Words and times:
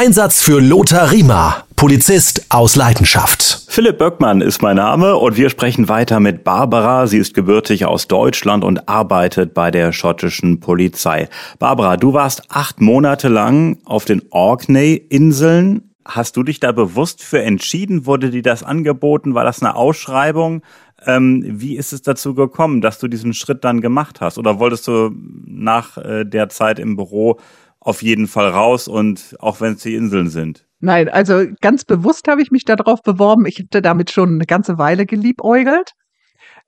Einsatz 0.00 0.40
für 0.40 0.60
Lothar 0.60 1.10
Riemer, 1.10 1.64
Polizist 1.74 2.46
aus 2.50 2.76
Leidenschaft. 2.76 3.64
Philipp 3.66 3.98
Böckmann 3.98 4.42
ist 4.42 4.62
mein 4.62 4.76
Name 4.76 5.16
und 5.16 5.36
wir 5.36 5.50
sprechen 5.50 5.88
weiter 5.88 6.20
mit 6.20 6.44
Barbara. 6.44 7.08
Sie 7.08 7.18
ist 7.18 7.34
gebürtig 7.34 7.84
aus 7.84 8.06
Deutschland 8.06 8.62
und 8.62 8.88
arbeitet 8.88 9.54
bei 9.54 9.72
der 9.72 9.90
schottischen 9.90 10.60
Polizei. 10.60 11.28
Barbara, 11.58 11.96
du 11.96 12.12
warst 12.12 12.44
acht 12.48 12.80
Monate 12.80 13.26
lang 13.26 13.78
auf 13.84 14.04
den 14.04 14.22
Orkney-Inseln. 14.30 15.90
Hast 16.04 16.36
du 16.36 16.44
dich 16.44 16.60
da 16.60 16.70
bewusst 16.70 17.20
für 17.20 17.42
entschieden? 17.42 18.06
Wurde 18.06 18.30
dir 18.30 18.42
das 18.42 18.62
angeboten? 18.62 19.34
War 19.34 19.42
das 19.42 19.62
eine 19.62 19.74
Ausschreibung? 19.74 20.62
Ähm, 21.06 21.42
wie 21.44 21.76
ist 21.76 21.92
es 21.92 22.02
dazu 22.02 22.34
gekommen, 22.34 22.82
dass 22.82 23.00
du 23.00 23.08
diesen 23.08 23.34
Schritt 23.34 23.64
dann 23.64 23.80
gemacht 23.80 24.20
hast? 24.20 24.38
Oder 24.38 24.60
wolltest 24.60 24.86
du 24.86 25.10
nach 25.44 25.98
äh, 25.98 26.24
der 26.24 26.50
Zeit 26.50 26.78
im 26.78 26.94
Büro 26.94 27.40
auf 27.88 28.02
jeden 28.02 28.26
Fall 28.26 28.48
raus 28.48 28.86
und 28.86 29.34
auch 29.40 29.62
wenn 29.62 29.72
es 29.72 29.82
die 29.82 29.94
Inseln 29.94 30.28
sind? 30.28 30.66
Nein, 30.78 31.08
also 31.08 31.46
ganz 31.62 31.86
bewusst 31.86 32.28
habe 32.28 32.42
ich 32.42 32.50
mich 32.50 32.66
darauf 32.66 33.00
beworben. 33.02 33.46
Ich 33.46 33.58
hatte 33.58 33.80
damit 33.80 34.10
schon 34.10 34.34
eine 34.34 34.44
ganze 34.44 34.76
Weile 34.76 35.06
geliebäugelt. 35.06 35.92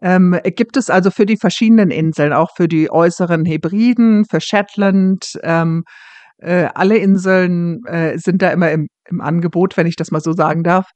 Ähm, 0.01 0.41
gibt 0.57 0.79
es 0.79 0.89
also 0.89 1.11
für 1.11 1.27
die 1.27 1.37
verschiedenen 1.37 1.91
Inseln, 1.91 2.33
auch 2.33 2.53
für 2.57 2.69
die 2.69 2.91
äußeren 2.91 3.45
Hebriden, 3.45 4.25
für 4.25 4.41
Shetland, 4.41 5.39
ähm, 5.43 5.85
äh, 6.39 6.69
alle 6.75 6.97
Inseln 6.97 7.85
äh, 7.85 8.17
sind 8.17 8.41
da 8.41 8.49
immer 8.51 8.71
im, 8.71 8.89
im 9.11 9.21
Angebot, 9.21 9.77
wenn 9.77 9.87
ich 9.87 9.97
das 9.97 10.11
mal 10.11 10.23
so 10.23 10.33
sagen 10.33 10.63
darf. 10.63 10.87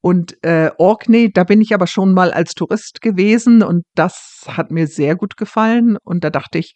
Und 0.00 0.36
äh, 0.44 0.70
Orkney, 0.78 1.32
da 1.32 1.42
bin 1.42 1.60
ich 1.60 1.74
aber 1.74 1.88
schon 1.88 2.14
mal 2.14 2.32
als 2.32 2.54
Tourist 2.54 3.00
gewesen 3.00 3.64
und 3.64 3.82
das 3.96 4.44
hat 4.46 4.70
mir 4.70 4.86
sehr 4.86 5.16
gut 5.16 5.36
gefallen. 5.36 5.96
Und 6.04 6.22
da 6.22 6.30
dachte 6.30 6.58
ich, 6.58 6.74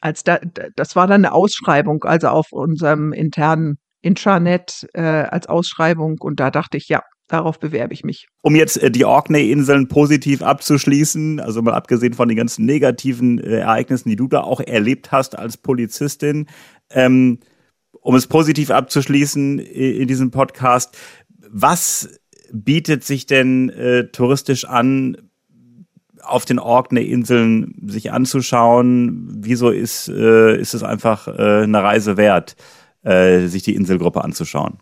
als 0.00 0.24
da, 0.24 0.38
das 0.76 0.96
war 0.96 1.06
dann 1.06 1.24
eine 1.24 1.32
Ausschreibung, 1.32 2.04
also 2.04 2.28
auf 2.28 2.52
unserem 2.52 3.12
internen 3.12 3.78
Intranet 4.00 4.86
äh, 4.94 5.00
als 5.00 5.48
Ausschreibung. 5.48 6.18
Und 6.20 6.40
da 6.40 6.50
dachte 6.50 6.76
ich, 6.76 6.88
ja, 6.88 7.02
darauf 7.26 7.58
bewerbe 7.58 7.94
ich 7.94 8.04
mich. 8.04 8.28
Um 8.42 8.54
jetzt 8.54 8.82
äh, 8.82 8.90
die 8.90 9.04
Orkney-Inseln 9.04 9.88
positiv 9.88 10.42
abzuschließen, 10.42 11.40
also 11.40 11.62
mal 11.62 11.74
abgesehen 11.74 12.14
von 12.14 12.28
den 12.28 12.36
ganzen 12.36 12.64
negativen 12.64 13.38
äh, 13.38 13.58
Ereignissen, 13.58 14.08
die 14.08 14.16
du 14.16 14.28
da 14.28 14.40
auch 14.40 14.60
erlebt 14.60 15.12
hast 15.12 15.38
als 15.38 15.56
Polizistin, 15.56 16.46
ähm, 16.90 17.38
um 18.00 18.14
es 18.14 18.26
positiv 18.26 18.70
abzuschließen 18.70 19.58
in 19.58 20.08
diesem 20.08 20.30
Podcast, 20.30 20.96
was 21.50 22.20
bietet 22.52 23.04
sich 23.04 23.26
denn 23.26 23.68
äh, 23.70 24.08
touristisch 24.08 24.64
an, 24.64 25.27
auf 26.28 26.44
den 26.44 26.58
Orkney-Inseln 26.58 27.74
sich 27.86 28.12
anzuschauen? 28.12 29.28
Wieso 29.40 29.70
ist, 29.70 30.08
äh, 30.08 30.56
ist 30.58 30.74
es 30.74 30.82
einfach 30.82 31.28
äh, 31.28 31.62
eine 31.62 31.82
Reise 31.82 32.16
wert, 32.16 32.56
äh, 33.02 33.46
sich 33.46 33.62
die 33.62 33.74
Inselgruppe 33.74 34.22
anzuschauen? 34.22 34.78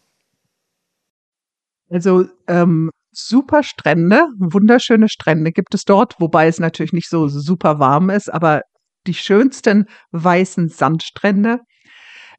Also 1.91 2.27
ähm, 2.49 2.91
super 3.13 3.63
Strände, 3.63 4.27
wunderschöne 4.39 5.09
Strände 5.09 5.53
gibt 5.53 5.75
es 5.75 5.85
dort, 5.85 6.15
wobei 6.19 6.49
es 6.49 6.59
natürlich 6.59 6.93
nicht 6.93 7.09
so 7.09 7.29
super 7.29 7.79
warm 7.79 8.11
ist, 8.11 8.33
aber 8.33 8.63
die 9.07 9.15
schönsten 9.15 9.87
weißen 10.11 10.69
Sandstrände. 10.69 11.61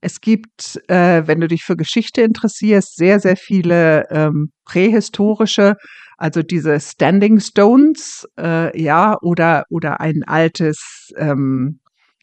Es 0.02 0.22
gibt, 0.22 0.80
äh, 0.90 1.26
wenn 1.26 1.40
du 1.40 1.48
dich 1.48 1.64
für 1.64 1.76
Geschichte 1.76 2.22
interessierst, 2.22 2.96
sehr, 2.98 3.20
sehr 3.20 3.36
viele 3.36 4.04
ähm, 4.12 4.52
prähistorische, 4.66 5.76
also 6.18 6.42
diese 6.42 6.80
Standing 6.80 7.40
Stones, 7.40 8.28
äh, 8.40 8.80
ja, 8.80 9.18
oder, 9.22 9.66
oder 9.70 10.02
ein 10.02 10.24
altes 10.24 11.12
ähm, 11.18 11.80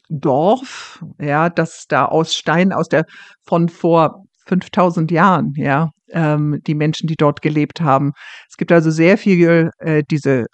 Dorf, 0.08 1.02
ja, 1.20 1.48
das 1.48 1.86
da 1.88 2.04
aus 2.04 2.34
Stein 2.34 2.72
aus 2.72 2.88
der 2.88 3.04
von 3.44 3.68
vor 3.68 4.24
5000 4.46 5.10
Jahren, 5.10 5.52
ja, 5.56 5.90
ähm, 6.10 6.60
die 6.66 6.74
Menschen, 6.74 7.06
die 7.06 7.16
dort 7.16 7.40
gelebt 7.40 7.80
haben. 7.80 8.12
Es 8.48 8.56
gibt 8.56 8.72
also 8.72 8.90
sehr 8.90 9.16
viel 9.16 9.70
äh, 9.78 10.02
diese 10.10 10.46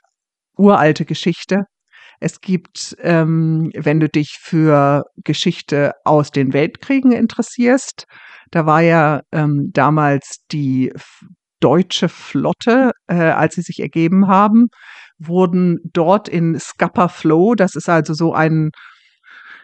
uralte 0.57 1.05
Geschichte. 1.05 1.65
Es 2.21 2.41
gibt, 2.41 2.97
ähm, 3.01 3.71
wenn 3.75 3.99
du 3.99 4.09
dich 4.09 4.37
für 4.41 5.05
Geschichte 5.25 5.93
aus 6.05 6.31
den 6.31 6.53
Weltkriegen 6.53 7.13
interessierst, 7.13 8.05
da 8.51 8.67
war 8.67 8.83
ja 8.83 9.23
ähm, 9.33 9.71
damals 9.73 10.45
die 10.53 10.93
deutsche 11.61 12.09
Flotte, 12.09 12.93
äh, 13.07 13.15
als 13.15 13.55
sie 13.55 13.63
sich 13.63 13.81
ergeben 13.81 14.27
haben, 14.27 14.69
wurden 15.19 15.79
dort 15.93 16.29
in 16.29 16.59
Scapa 16.59 17.09
Flow, 17.09 17.55
das 17.55 17.77
ist 17.77 17.89
also 17.89 18.15
so 18.15 18.33
ein, 18.33 18.71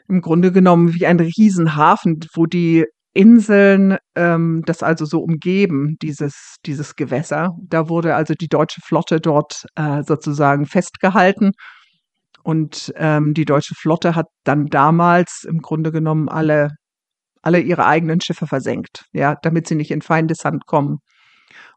im 0.08 0.20
Grunde 0.20 0.52
genommen 0.52 0.94
wie 0.94 1.06
ein 1.06 1.18
Riesenhafen, 1.18 2.20
wo 2.34 2.46
die 2.46 2.84
Inseln 3.16 3.96
ähm, 4.14 4.62
das 4.66 4.82
also 4.82 5.06
so 5.06 5.20
umgeben, 5.20 5.96
dieses, 6.02 6.56
dieses 6.66 6.96
Gewässer. 6.96 7.52
Da 7.66 7.88
wurde 7.88 8.14
also 8.14 8.34
die 8.34 8.48
deutsche 8.48 8.82
Flotte 8.84 9.20
dort 9.20 9.64
äh, 9.74 10.02
sozusagen 10.02 10.66
festgehalten. 10.66 11.52
Und 12.42 12.92
ähm, 12.96 13.32
die 13.32 13.46
deutsche 13.46 13.74
Flotte 13.74 14.14
hat 14.14 14.26
dann 14.44 14.66
damals 14.66 15.44
im 15.48 15.60
Grunde 15.60 15.92
genommen 15.92 16.28
alle, 16.28 16.72
alle 17.42 17.60
ihre 17.60 17.86
eigenen 17.86 18.20
Schiffe 18.20 18.46
versenkt, 18.46 19.06
ja, 19.12 19.34
damit 19.42 19.66
sie 19.66 19.74
nicht 19.76 19.90
in 19.90 20.02
Feindeshand 20.02 20.66
kommen. 20.66 20.98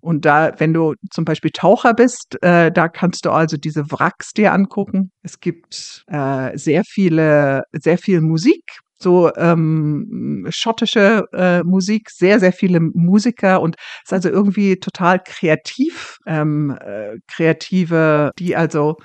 Und 0.02 0.26
da, 0.26 0.52
wenn 0.58 0.74
du 0.74 0.96
zum 1.12 1.26
Beispiel 1.26 1.52
Taucher 1.52 1.94
bist, 1.94 2.42
äh, 2.42 2.72
da 2.72 2.88
kannst 2.88 3.26
du 3.26 3.32
also 3.32 3.58
diese 3.58 3.92
Wracks 3.92 4.32
dir 4.34 4.54
angucken. 4.54 5.12
Es 5.24 5.40
gibt 5.40 6.04
äh, 6.08 6.58
sehr 6.58 6.84
viele, 6.86 7.64
sehr 7.74 7.98
viel 7.98 8.22
Musik, 8.22 8.80
so 8.98 9.34
ähm, 9.36 10.48
schottische 10.50 11.26
äh, 11.34 11.64
Musik, 11.64 12.10
sehr, 12.10 12.40
sehr 12.40 12.54
viele 12.54 12.80
Musiker 12.80 13.62
und 13.62 13.76
es 14.04 14.12
ist 14.12 14.14
also 14.14 14.30
irgendwie 14.30 14.78
total 14.78 15.22
kreativ, 15.24 16.18
ähm, 16.26 16.78
äh, 16.82 17.18
kreative, 17.28 18.32
die 18.38 18.56
also 18.56 18.98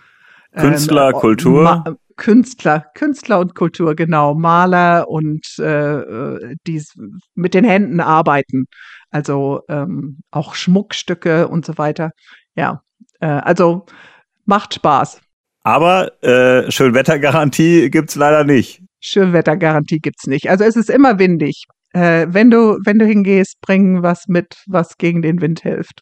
ähm, 0.52 0.70
Künstler, 0.70 1.12
Kultur. 1.12 1.62
Ma 1.62 1.96
Künstler, 2.16 2.86
Künstler 2.94 3.40
und 3.40 3.54
Kultur, 3.54 3.96
genau, 3.96 4.34
Maler 4.34 5.08
und 5.08 5.46
äh, 5.58 5.98
äh, 5.98 6.54
die 6.66 6.80
mit 7.34 7.54
den 7.54 7.64
Händen 7.64 8.00
arbeiten, 8.00 8.66
also 9.14 9.60
ähm, 9.68 10.18
auch 10.32 10.56
Schmuckstücke 10.56 11.46
und 11.46 11.64
so 11.64 11.78
weiter. 11.78 12.10
Ja, 12.56 12.82
äh, 13.20 13.26
also 13.26 13.86
macht 14.44 14.74
Spaß. 14.74 15.20
Aber 15.62 16.22
äh, 16.22 16.70
Schönwettergarantie 16.70 17.90
gibt's 17.90 18.16
leider 18.16 18.42
nicht. 18.42 18.82
Schönwettergarantie 19.00 20.00
gibt's 20.00 20.26
nicht. 20.26 20.50
Also 20.50 20.64
es 20.64 20.74
ist 20.74 20.90
immer 20.90 21.18
windig. 21.20 21.64
Äh, 21.92 22.26
wenn 22.30 22.50
du 22.50 22.78
wenn 22.84 22.98
du 22.98 23.06
hingehst, 23.06 23.60
bring 23.60 24.02
was 24.02 24.24
mit, 24.26 24.56
was 24.66 24.96
gegen 24.98 25.22
den 25.22 25.40
Wind 25.40 25.60
hilft. 25.60 26.00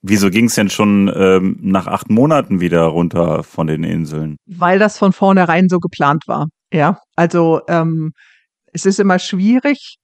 Wieso 0.00 0.30
ging 0.30 0.46
es 0.46 0.54
denn 0.54 0.70
schon 0.70 1.12
ähm, 1.14 1.58
nach 1.60 1.86
acht 1.86 2.10
Monaten 2.10 2.60
wieder 2.60 2.84
runter 2.84 3.42
von 3.42 3.66
den 3.66 3.84
Inseln? 3.84 4.36
Weil 4.46 4.78
das 4.78 4.96
von 4.98 5.12
vornherein 5.12 5.68
so 5.68 5.80
geplant 5.80 6.24
war. 6.26 6.48
Ja, 6.72 6.98
also 7.14 7.60
ähm, 7.68 8.12
es 8.72 8.86
ist 8.86 9.00
immer 9.00 9.18
schwierig, 9.18 9.96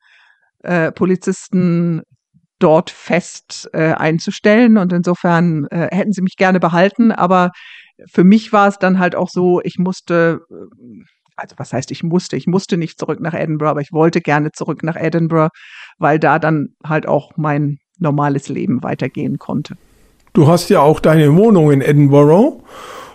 äh, 0.62 0.92
Polizisten 0.92 2.02
dort 2.60 2.90
fest 2.90 3.68
äh, 3.72 3.92
einzustellen 3.92 4.78
und 4.78 4.92
insofern 4.92 5.66
äh, 5.70 5.88
hätten 5.90 6.12
sie 6.12 6.22
mich 6.22 6.36
gerne 6.36 6.60
behalten, 6.60 7.10
aber 7.10 7.50
für 8.08 8.24
mich 8.24 8.52
war 8.52 8.68
es 8.68 8.78
dann 8.78 8.98
halt 8.98 9.16
auch 9.16 9.28
so, 9.28 9.60
ich 9.62 9.78
musste, 9.78 10.40
äh, 10.50 11.04
also 11.36 11.56
was 11.58 11.72
heißt 11.72 11.90
ich 11.90 12.02
musste, 12.02 12.36
ich 12.36 12.46
musste 12.46 12.76
nicht 12.76 12.98
zurück 12.98 13.20
nach 13.20 13.34
Edinburgh, 13.34 13.70
aber 13.70 13.80
ich 13.80 13.92
wollte 13.92 14.20
gerne 14.20 14.52
zurück 14.52 14.82
nach 14.82 14.96
Edinburgh, 14.96 15.50
weil 15.98 16.18
da 16.18 16.38
dann 16.38 16.68
halt 16.86 17.06
auch 17.06 17.32
mein 17.36 17.78
normales 17.98 18.48
Leben 18.48 18.82
weitergehen 18.82 19.38
konnte. 19.38 19.76
Du 20.32 20.46
hast 20.46 20.70
ja 20.70 20.80
auch 20.80 21.00
deine 21.00 21.34
Wohnung 21.34 21.72
in 21.72 21.80
Edinburgh 21.80 22.62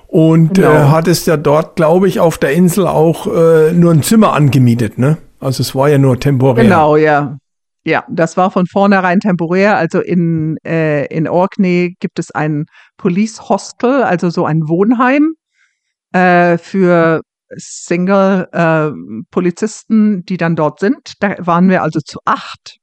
und 0.07 0.57
äh, 0.57 0.61
genau. 0.61 0.73
äh, 0.73 0.83
hattest 0.89 1.27
ja 1.27 1.37
dort, 1.37 1.75
glaube 1.75 2.07
ich, 2.07 2.19
auf 2.19 2.37
der 2.37 2.53
Insel 2.53 2.87
auch 2.87 3.27
äh, 3.27 3.71
nur 3.73 3.91
ein 3.91 4.03
Zimmer 4.03 4.33
angemietet, 4.33 4.97
ne? 4.97 5.17
Also 5.39 5.61
es 5.61 5.75
war 5.75 5.89
ja 5.89 5.97
nur 5.97 6.19
temporär. 6.19 6.63
Genau, 6.63 6.95
ja. 6.95 7.37
Ja, 7.85 8.03
das 8.09 8.35
war 8.35 8.49
von 8.49 8.65
vornherein 8.65 9.19
temporär. 9.19 9.77
Also 9.77 10.01
in, 10.01 10.57
äh, 10.65 11.05
in 11.05 11.27
Orkney 11.27 11.95
gibt 11.99 12.17
es 12.17 12.31
ein 12.31 12.65
Police 12.97 13.47
Hostel, 13.47 14.01
also 14.03 14.31
so 14.31 14.45
ein 14.45 14.67
Wohnheim 14.67 15.35
äh, 16.11 16.57
für 16.57 17.21
Single-Polizisten, 17.55 20.19
äh, 20.19 20.23
die 20.23 20.37
dann 20.37 20.55
dort 20.55 20.79
sind. 20.79 21.13
Da 21.19 21.35
waren 21.39 21.69
wir 21.69 21.83
also 21.83 21.99
zu 21.99 22.17
acht 22.25 22.77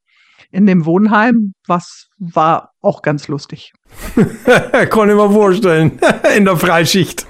in 0.51 0.65
dem 0.67 0.85
Wohnheim, 0.85 1.53
was 1.67 2.07
war 2.17 2.71
auch 2.79 3.01
ganz 3.01 3.27
lustig. 3.27 3.73
Kann 4.15 5.09
ich 5.09 5.15
mir 5.15 5.31
vorstellen, 5.31 5.99
in 6.37 6.45
der 6.45 6.55
Freischicht. 6.55 7.27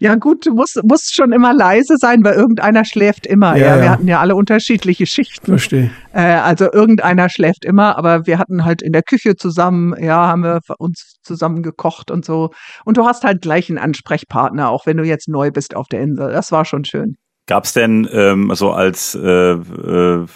Ja, 0.00 0.14
gut, 0.14 0.46
du 0.46 0.54
musst, 0.54 0.80
musst 0.82 1.14
schon 1.14 1.30
immer 1.32 1.52
leise 1.52 1.96
sein, 1.98 2.24
weil 2.24 2.34
irgendeiner 2.34 2.86
schläft 2.86 3.26
immer. 3.26 3.54
Ja, 3.54 3.76
ja. 3.76 3.82
Wir 3.82 3.90
hatten 3.90 4.08
ja 4.08 4.18
alle 4.18 4.34
unterschiedliche 4.34 5.04
Schichten. 5.04 5.44
Verstehe. 5.44 5.90
Äh, 6.14 6.22
also 6.22 6.72
irgendeiner 6.72 7.28
schläft 7.28 7.66
immer, 7.66 7.98
aber 7.98 8.26
wir 8.26 8.38
hatten 8.38 8.64
halt 8.64 8.80
in 8.80 8.92
der 8.92 9.02
Küche 9.02 9.36
zusammen, 9.36 9.94
ja, 10.02 10.26
haben 10.26 10.42
wir 10.42 10.60
uns 10.78 11.16
zusammen 11.22 11.62
gekocht 11.62 12.10
und 12.10 12.24
so. 12.24 12.48
Und 12.86 12.96
du 12.96 13.04
hast 13.04 13.24
halt 13.24 13.42
gleich 13.42 13.68
einen 13.68 13.76
Ansprechpartner, 13.76 14.70
auch 14.70 14.86
wenn 14.86 14.96
du 14.96 15.04
jetzt 15.04 15.28
neu 15.28 15.50
bist 15.50 15.76
auf 15.76 15.86
der 15.86 16.00
Insel. 16.00 16.32
Das 16.32 16.50
war 16.50 16.64
schon 16.64 16.86
schön. 16.86 17.16
Gab 17.46 17.64
es 17.64 17.72
denn 17.72 18.08
ähm, 18.12 18.52
so 18.54 18.70
als 18.70 19.14
äh, 19.14 19.52
äh, 19.52 20.26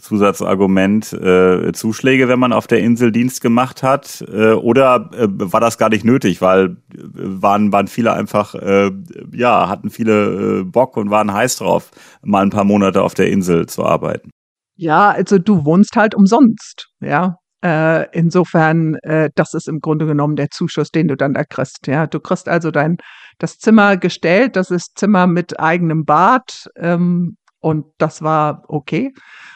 Zusatzargument 0.00 1.12
äh, 1.12 1.72
Zuschläge, 1.72 2.28
wenn 2.28 2.38
man 2.38 2.54
auf 2.54 2.66
der 2.66 2.80
Insel 2.80 3.12
Dienst 3.12 3.42
gemacht 3.42 3.82
hat? 3.82 4.24
Äh, 4.32 4.52
oder 4.52 5.10
äh, 5.12 5.26
war 5.28 5.60
das 5.60 5.76
gar 5.76 5.90
nicht 5.90 6.04
nötig, 6.04 6.40
weil 6.40 6.78
äh, 6.94 7.02
waren, 7.14 7.72
waren 7.72 7.88
viele 7.88 8.14
einfach, 8.14 8.54
äh, 8.54 8.90
ja, 9.32 9.68
hatten 9.68 9.90
viele 9.90 10.60
äh, 10.60 10.64
Bock 10.64 10.96
und 10.96 11.10
waren 11.10 11.32
heiß 11.32 11.56
drauf, 11.56 11.90
mal 12.22 12.42
ein 12.42 12.50
paar 12.50 12.64
Monate 12.64 13.02
auf 13.02 13.12
der 13.12 13.28
Insel 13.28 13.66
zu 13.66 13.84
arbeiten? 13.84 14.30
Ja, 14.76 15.10
also 15.10 15.38
du 15.38 15.64
wohnst 15.64 15.96
halt 15.96 16.14
umsonst, 16.14 16.88
ja. 17.00 17.36
Äh, 17.64 18.06
insofern, 18.12 18.94
äh, 19.02 19.30
das 19.34 19.54
ist 19.54 19.68
im 19.68 19.80
Grunde 19.80 20.06
genommen 20.06 20.36
der 20.36 20.50
Zuschuss, 20.50 20.90
den 20.90 21.08
du 21.08 21.16
dann 21.16 21.34
da 21.34 21.42
kriegst. 21.44 21.86
Ja, 21.86 22.06
du 22.06 22.20
kriegst 22.20 22.48
also 22.48 22.70
dein 22.70 22.98
das 23.38 23.58
Zimmer 23.58 23.96
gestellt, 23.96 24.56
das 24.56 24.70
ist 24.70 24.98
Zimmer 24.98 25.26
mit 25.26 25.60
eigenem 25.60 26.04
Bad 26.04 26.68
ähm, 26.76 27.36
und 27.60 27.86
das 27.98 28.22
war 28.22 28.64
okay. 28.68 29.12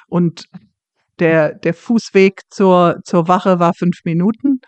Und 0.08 0.46
der 1.18 1.54
der 1.54 1.74
Fußweg 1.74 2.42
zur 2.50 3.00
zur 3.04 3.28
Wache 3.28 3.58
war 3.58 3.74
fünf 3.74 4.04
Minuten. 4.04 4.60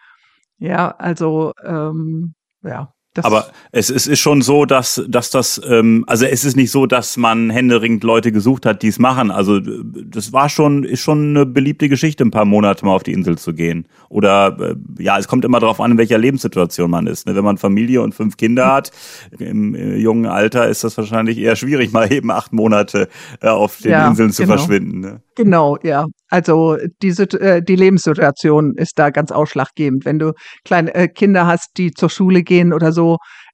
Ja, 0.58 0.90
also 0.92 1.52
ähm, 1.64 2.34
ja, 2.62 2.92
das 3.14 3.26
aber 3.26 3.46
es, 3.72 3.90
es 3.90 4.06
ist 4.06 4.20
schon 4.20 4.40
so, 4.40 4.64
dass, 4.64 5.02
dass 5.06 5.30
das, 5.30 5.60
ähm, 5.68 6.04
also 6.06 6.24
es 6.24 6.46
ist 6.46 6.56
nicht 6.56 6.70
so, 6.70 6.86
dass 6.86 7.18
man 7.18 7.50
händeringend 7.50 8.04
Leute 8.04 8.32
gesucht 8.32 8.64
hat, 8.64 8.82
die 8.82 8.88
es 8.88 8.98
machen. 8.98 9.30
Also 9.30 9.60
das 9.60 10.32
war 10.32 10.48
schon, 10.48 10.84
ist 10.84 11.00
schon 11.00 11.30
eine 11.30 11.44
beliebte 11.44 11.90
Geschichte, 11.90 12.24
ein 12.24 12.30
paar 12.30 12.46
Monate 12.46 12.86
mal 12.86 12.94
auf 12.94 13.02
die 13.02 13.12
Insel 13.12 13.36
zu 13.36 13.52
gehen. 13.52 13.86
Oder 14.08 14.56
äh, 14.58 15.02
ja, 15.02 15.18
es 15.18 15.28
kommt 15.28 15.44
immer 15.44 15.60
darauf 15.60 15.78
an, 15.80 15.92
in 15.92 15.98
welcher 15.98 16.16
Lebenssituation 16.16 16.90
man 16.90 17.06
ist. 17.06 17.26
Ne? 17.26 17.34
Wenn 17.34 17.44
man 17.44 17.58
Familie 17.58 18.00
und 18.00 18.14
fünf 18.14 18.38
Kinder 18.38 18.72
hat, 18.72 18.92
im 19.38 19.74
äh, 19.74 19.96
jungen 19.96 20.24
Alter 20.24 20.68
ist 20.68 20.82
das 20.82 20.96
wahrscheinlich 20.96 21.36
eher 21.36 21.56
schwierig, 21.56 21.92
mal 21.92 22.10
eben 22.10 22.30
acht 22.30 22.54
Monate 22.54 23.08
äh, 23.42 23.48
auf 23.48 23.78
den 23.78 23.90
ja, 23.90 24.08
Inseln 24.08 24.32
zu 24.32 24.42
genau. 24.42 24.56
verschwinden. 24.56 25.00
Ne? 25.00 25.20
Genau, 25.34 25.78
ja. 25.82 26.06
Also 26.28 26.78
diese, 27.02 27.24
äh, 27.40 27.62
die 27.62 27.76
Lebenssituation 27.76 28.74
ist 28.76 28.98
da 28.98 29.10
ganz 29.10 29.30
ausschlaggebend. 29.30 30.06
Wenn 30.06 30.18
du 30.18 30.32
kleine 30.64 30.94
äh, 30.94 31.08
Kinder 31.08 31.46
hast, 31.46 31.76
die 31.76 31.90
zur 31.92 32.08
Schule 32.08 32.42
gehen 32.42 32.72
oder 32.72 32.92
so, 32.92 33.01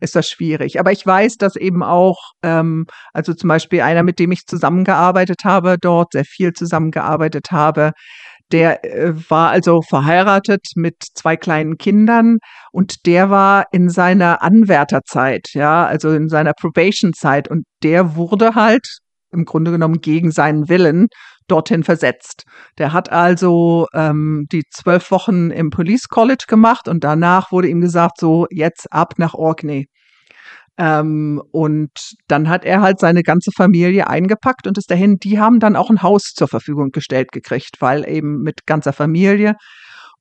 ist 0.00 0.16
das 0.16 0.28
schwierig. 0.28 0.78
Aber 0.78 0.92
ich 0.92 1.04
weiß, 1.04 1.36
dass 1.36 1.56
eben 1.56 1.82
auch, 1.82 2.18
ähm, 2.42 2.86
also 3.12 3.34
zum 3.34 3.48
Beispiel 3.48 3.80
einer, 3.80 4.02
mit 4.02 4.18
dem 4.18 4.32
ich 4.32 4.46
zusammengearbeitet 4.46 5.44
habe, 5.44 5.76
dort 5.80 6.12
sehr 6.12 6.24
viel 6.24 6.52
zusammengearbeitet 6.52 7.50
habe, 7.50 7.92
der 8.52 8.84
äh, 8.84 9.12
war 9.30 9.50
also 9.50 9.82
verheiratet 9.82 10.62
mit 10.74 10.96
zwei 11.14 11.36
kleinen 11.36 11.76
Kindern 11.76 12.38
und 12.72 13.06
der 13.06 13.30
war 13.30 13.66
in 13.72 13.90
seiner 13.90 14.42
Anwärterzeit, 14.42 15.48
ja, 15.52 15.86
also 15.86 16.10
in 16.10 16.28
seiner 16.28 16.54
Probation-Zeit 16.54 17.48
und 17.48 17.64
der 17.82 18.16
wurde 18.16 18.54
halt 18.54 18.98
im 19.30 19.44
Grunde 19.44 19.70
genommen 19.70 20.00
gegen 20.00 20.30
seinen 20.30 20.68
Willen 20.68 21.08
dorthin 21.48 21.82
versetzt. 21.82 22.44
Der 22.78 22.92
hat 22.92 23.10
also 23.10 23.86
ähm, 23.94 24.46
die 24.52 24.62
zwölf 24.70 25.10
Wochen 25.10 25.50
im 25.50 25.70
Police 25.70 26.08
College 26.08 26.44
gemacht 26.46 26.88
und 26.88 27.04
danach 27.04 27.50
wurde 27.52 27.68
ihm 27.68 27.80
gesagt, 27.80 28.18
so 28.20 28.46
jetzt 28.50 28.92
ab 28.92 29.14
nach 29.18 29.34
Orkney. 29.34 29.88
Ähm, 30.78 31.42
und 31.50 31.90
dann 32.28 32.48
hat 32.48 32.64
er 32.64 32.80
halt 32.80 33.00
seine 33.00 33.24
ganze 33.24 33.50
Familie 33.50 34.06
eingepackt 34.06 34.66
und 34.68 34.78
ist 34.78 34.90
dahin. 34.90 35.16
Die 35.16 35.40
haben 35.40 35.58
dann 35.58 35.74
auch 35.74 35.90
ein 35.90 36.02
Haus 36.02 36.34
zur 36.34 36.46
Verfügung 36.46 36.90
gestellt 36.90 37.32
gekriegt, 37.32 37.76
weil 37.80 38.08
eben 38.08 38.42
mit 38.42 38.64
ganzer 38.64 38.92
Familie. 38.92 39.54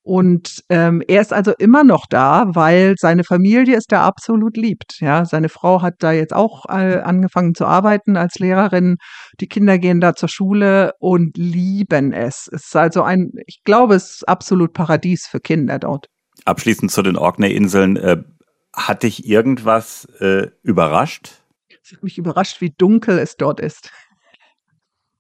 Und 0.08 0.64
ähm, 0.70 1.04
er 1.06 1.20
ist 1.20 1.34
also 1.34 1.52
immer 1.60 1.84
noch 1.84 2.06
da, 2.10 2.46
weil 2.48 2.96
seine 2.98 3.26
Familie 3.26 3.76
es 3.76 3.88
da 3.88 4.08
absolut 4.08 4.56
liebt. 4.56 5.02
Ja, 5.02 5.26
seine 5.26 5.50
Frau 5.50 5.82
hat 5.82 5.96
da 6.00 6.14
jetzt 6.14 6.34
auch 6.34 6.64
äh, 6.70 7.02
angefangen 7.02 7.56
zu 7.56 7.66
arbeiten 7.66 8.16
als 8.16 8.36
Lehrerin. 8.40 8.96
Die 9.42 9.48
Kinder 9.48 9.78
gehen 9.78 10.00
da 10.00 10.16
zur 10.16 10.30
Schule 10.30 10.94
und 11.00 11.36
lieben 11.36 12.14
es. 12.14 12.48
Es 12.54 12.68
ist 12.68 12.76
also 12.78 13.04
ein, 13.04 13.32
ich 13.48 13.66
glaube, 13.66 13.96
es 13.96 14.12
ist 14.12 14.30
absolut 14.30 14.72
Paradies 14.72 15.28
für 15.28 15.42
Kinder 15.42 15.78
dort. 15.78 16.08
Abschließend 16.46 16.90
zu 16.90 17.02
den 17.02 17.18
Orkney-Inseln. 17.18 17.98
Äh, 17.98 18.24
hat 18.72 19.04
dich 19.04 19.28
irgendwas 19.28 20.06
äh, 20.22 20.48
überrascht? 20.64 21.44
Es 21.84 21.92
hat 21.92 22.04
mich 22.04 22.18
überrascht, 22.18 22.62
wie 22.62 22.70
dunkel 22.70 23.20
es 23.20 23.36
dort 23.36 23.60
ist. 23.60 23.92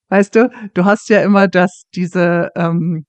Weißt 0.07 0.34
du, 0.34 0.50
du 0.74 0.86
hast 0.86 1.10
ja 1.10 1.24
immer 1.24 1.50
das, 1.50 1.84
diese, 1.94 2.51
ähm, 2.56 3.06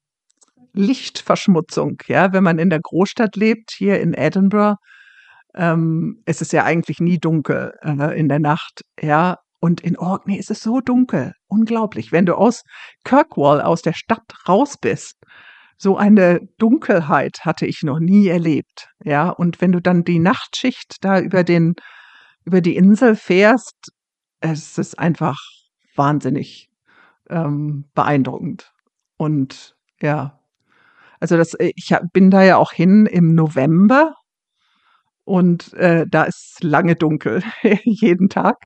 Lichtverschmutzung, 0.78 1.98
ja, 2.06 2.32
wenn 2.32 2.44
man 2.44 2.58
in 2.58 2.70
der 2.70 2.80
Großstadt 2.80 3.34
lebt, 3.34 3.72
hier 3.76 4.00
in 4.00 4.14
Edinburgh, 4.14 4.76
ähm, 5.56 6.22
ist 6.25 6.40
es 6.40 6.52
ja 6.52 6.64
eigentlich 6.64 7.00
nie 7.00 7.19
dunkel 7.19 7.75
äh, 7.82 8.19
in 8.19 8.28
der 8.28 8.38
Nacht, 8.38 8.82
ja. 9.00 9.38
Und 9.60 9.80
in 9.80 9.98
Orkney 9.98 10.38
ist 10.38 10.52
es 10.52 10.62
so 10.62 10.80
dunkel, 10.80 11.32
unglaublich. 11.48 12.12
Wenn 12.12 12.26
du 12.26 12.36
aus 12.36 12.62
Kirkwall, 13.02 13.60
aus 13.60 13.82
der 13.82 13.92
Stadt 13.92 14.22
raus 14.48 14.76
bist, 14.80 15.16
so 15.76 15.96
eine 15.96 16.40
Dunkelheit 16.58 17.40
hatte 17.40 17.66
ich 17.66 17.82
noch 17.82 17.98
nie 17.98 18.28
erlebt, 18.28 18.88
ja. 19.02 19.30
Und 19.30 19.60
wenn 19.60 19.72
du 19.72 19.80
dann 19.80 20.04
die 20.04 20.20
Nachtschicht 20.20 20.98
da 21.00 21.19
über 21.19 21.42
den, 21.42 21.75
über 22.44 22.60
die 22.60 22.76
Insel 22.76 23.16
fährst, 23.16 23.90
es 24.40 24.78
ist 24.78 24.96
einfach 24.96 25.38
wahnsinnig 25.96 26.69
ähm, 27.28 27.86
beeindruckend. 27.94 28.72
Und 29.16 29.75
ja, 30.00 30.38
also 31.20 31.36
das, 31.36 31.54
äh, 31.54 31.72
ich 31.76 31.94
bin 32.12 32.30
da 32.30 32.42
ja 32.42 32.56
auch 32.56 32.72
hin 32.72 33.06
im 33.06 33.34
November 33.34 34.14
und 35.24 35.74
äh, 35.74 36.06
da 36.08 36.24
ist 36.24 36.62
lange 36.62 36.96
dunkel, 36.96 37.42
jeden 37.84 38.28
Tag 38.28 38.56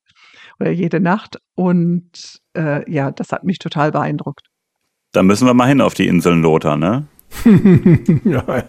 oder 0.61 0.71
jede 0.71 1.01
Nacht. 1.01 1.39
Und 1.55 2.41
äh, 2.57 2.91
ja, 2.91 3.11
das 3.11 3.33
hat 3.33 3.45
mich 3.45 3.59
total 3.59 3.91
beeindruckt. 3.91 4.47
Da 5.13 5.23
müssen 5.23 5.47
wir 5.47 5.55
mal 5.55 5.69
hin 5.69 5.81
auf 5.81 5.95
die 5.95 6.07
Inseln 6.07 6.43
Lothar, 6.43 6.77
ne? 6.77 7.07
ja. 8.25 8.65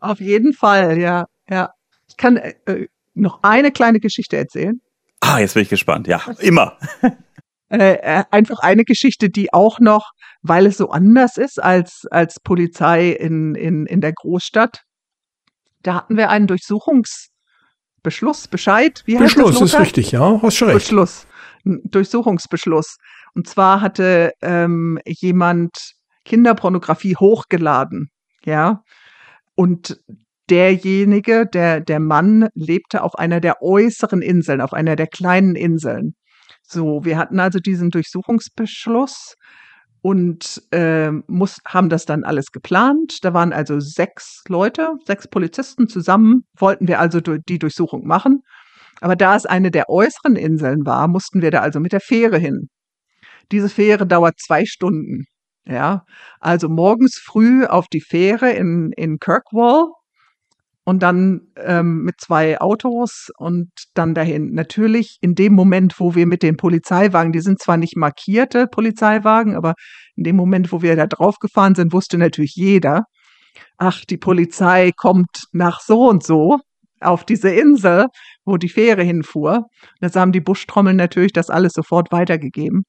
Auf 0.00 0.20
jeden 0.20 0.52
Fall, 0.52 0.98
ja, 0.98 1.26
ja. 1.48 1.70
Ich 2.08 2.16
kann 2.16 2.36
äh, 2.36 2.54
äh, 2.66 2.88
noch 3.14 3.42
eine 3.42 3.70
kleine 3.70 4.00
Geschichte 4.00 4.36
erzählen. 4.36 4.80
Ah, 5.20 5.38
jetzt 5.38 5.54
bin 5.54 5.62
ich 5.62 5.68
gespannt. 5.68 6.06
Ja, 6.06 6.20
immer. 6.40 6.76
Äh, 7.74 7.94
äh, 7.94 8.24
einfach 8.30 8.60
eine 8.60 8.84
Geschichte, 8.84 9.30
die 9.30 9.52
auch 9.52 9.80
noch, 9.80 10.12
weil 10.42 10.66
es 10.66 10.76
so 10.76 10.90
anders 10.90 11.36
ist 11.36 11.60
als, 11.60 12.06
als 12.08 12.38
Polizei 12.38 13.10
in, 13.10 13.56
in, 13.56 13.84
in 13.86 14.00
der 14.00 14.12
Großstadt, 14.12 14.82
da 15.82 15.94
hatten 15.94 16.16
wir 16.16 16.30
einen 16.30 16.46
Durchsuchungsbeschluss, 16.46 18.46
Bescheid. 18.48 19.02
Wie 19.06 19.18
heißt 19.18 19.34
Beschluss 19.34 19.58
das, 19.58 19.74
ist 19.74 19.80
richtig, 19.80 20.12
ja, 20.12 20.40
hast 20.40 20.54
schon 20.54 20.68
recht. 20.68 20.78
Beschluss, 20.78 21.26
Durchsuchungsbeschluss. 21.64 22.96
Und 23.34 23.48
zwar 23.48 23.80
hatte 23.80 24.30
ähm, 24.40 25.00
jemand 25.06 25.94
Kinderpornografie 26.24 27.16
hochgeladen, 27.16 28.10
ja. 28.44 28.84
Und 29.56 30.00
derjenige, 30.48 31.46
der, 31.46 31.80
der 31.80 31.98
Mann 31.98 32.50
lebte 32.54 33.02
auf 33.02 33.16
einer 33.16 33.40
der 33.40 33.62
äußeren 33.62 34.22
Inseln, 34.22 34.60
auf 34.60 34.72
einer 34.72 34.94
der 34.94 35.08
kleinen 35.08 35.56
Inseln. 35.56 36.14
So, 36.74 37.04
wir 37.04 37.16
hatten 37.16 37.38
also 37.38 37.60
diesen 37.60 37.90
Durchsuchungsbeschluss 37.90 39.36
und 40.02 40.60
äh, 40.72 41.12
muss, 41.28 41.60
haben 41.64 41.88
das 41.88 42.04
dann 42.04 42.24
alles 42.24 42.46
geplant. 42.50 43.18
Da 43.22 43.32
waren 43.32 43.52
also 43.52 43.78
sechs 43.78 44.42
Leute, 44.48 44.94
sechs 45.06 45.28
Polizisten 45.28 45.86
zusammen, 45.86 46.42
wollten 46.58 46.88
wir 46.88 46.98
also 46.98 47.20
die 47.20 47.60
Durchsuchung 47.60 48.06
machen. 48.06 48.40
Aber 49.00 49.14
da 49.14 49.36
es 49.36 49.46
eine 49.46 49.70
der 49.70 49.88
äußeren 49.88 50.34
Inseln 50.34 50.84
war, 50.84 51.06
mussten 51.06 51.42
wir 51.42 51.52
da 51.52 51.60
also 51.60 51.78
mit 51.78 51.92
der 51.92 52.00
Fähre 52.00 52.38
hin. 52.38 52.68
Diese 53.52 53.68
Fähre 53.68 54.04
dauert 54.04 54.34
zwei 54.40 54.64
Stunden. 54.64 55.26
Ja, 55.64 56.04
also 56.40 56.68
morgens 56.68 57.20
früh 57.24 57.64
auf 57.64 57.86
die 57.86 58.02
Fähre 58.02 58.50
in, 58.50 58.90
in 58.96 59.18
Kirkwall 59.18 59.86
und 60.84 61.02
dann 61.02 61.48
ähm, 61.56 62.02
mit 62.02 62.20
zwei 62.20 62.60
Autos 62.60 63.30
und 63.38 63.70
dann 63.94 64.14
dahin. 64.14 64.52
Natürlich 64.52 65.18
in 65.20 65.34
dem 65.34 65.54
Moment, 65.54 65.98
wo 65.98 66.14
wir 66.14 66.26
mit 66.26 66.42
den 66.42 66.56
Polizeiwagen, 66.56 67.32
die 67.32 67.40
sind 67.40 67.60
zwar 67.60 67.76
nicht 67.76 67.96
markierte 67.96 68.66
Polizeiwagen, 68.66 69.56
aber 69.56 69.74
in 70.14 70.24
dem 70.24 70.36
Moment, 70.36 70.72
wo 70.72 70.82
wir 70.82 70.94
da 70.96 71.06
draufgefahren 71.06 71.74
sind, 71.74 71.92
wusste 71.92 72.18
natürlich 72.18 72.54
jeder, 72.54 73.04
ach, 73.78 74.04
die 74.04 74.18
Polizei 74.18 74.92
kommt 74.96 75.44
nach 75.52 75.80
so 75.80 76.08
und 76.08 76.22
so 76.22 76.58
auf 77.00 77.24
diese 77.24 77.50
Insel, 77.50 78.06
wo 78.44 78.56
die 78.56 78.68
Fähre 78.68 79.02
hinfuhr. 79.02 79.66
Das 80.00 80.16
haben 80.16 80.32
die 80.32 80.40
Buschtrommeln 80.40 80.96
natürlich 80.96 81.32
das 81.32 81.50
alles 81.50 81.72
sofort 81.72 82.12
weitergegeben. 82.12 82.84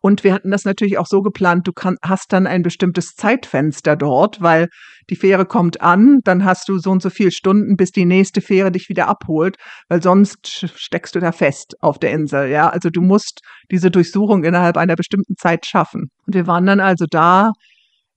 Und 0.00 0.24
wir 0.24 0.34
hatten 0.34 0.50
das 0.50 0.64
natürlich 0.64 0.98
auch 0.98 1.06
so 1.06 1.22
geplant, 1.22 1.66
du 1.66 1.72
kann, 1.72 1.96
hast 2.02 2.32
dann 2.32 2.46
ein 2.46 2.62
bestimmtes 2.62 3.14
Zeitfenster 3.14 3.96
dort, 3.96 4.40
weil 4.40 4.68
die 5.10 5.16
Fähre 5.16 5.46
kommt 5.46 5.80
an, 5.80 6.20
dann 6.24 6.44
hast 6.44 6.68
du 6.68 6.78
so 6.78 6.90
und 6.90 7.02
so 7.02 7.10
viele 7.10 7.30
Stunden, 7.30 7.76
bis 7.76 7.90
die 7.90 8.04
nächste 8.04 8.40
Fähre 8.40 8.72
dich 8.72 8.88
wieder 8.88 9.08
abholt, 9.08 9.56
weil 9.88 10.02
sonst 10.02 10.66
steckst 10.76 11.14
du 11.14 11.20
da 11.20 11.32
fest 11.32 11.74
auf 11.80 11.98
der 11.98 12.12
Insel, 12.12 12.48
ja. 12.50 12.68
Also 12.68 12.90
du 12.90 13.00
musst 13.00 13.40
diese 13.70 13.90
Durchsuchung 13.90 14.44
innerhalb 14.44 14.76
einer 14.76 14.96
bestimmten 14.96 15.34
Zeit 15.36 15.66
schaffen. 15.66 16.08
Und 16.26 16.34
wir 16.34 16.46
waren 16.46 16.66
dann 16.66 16.80
also 16.80 17.06
da 17.08 17.52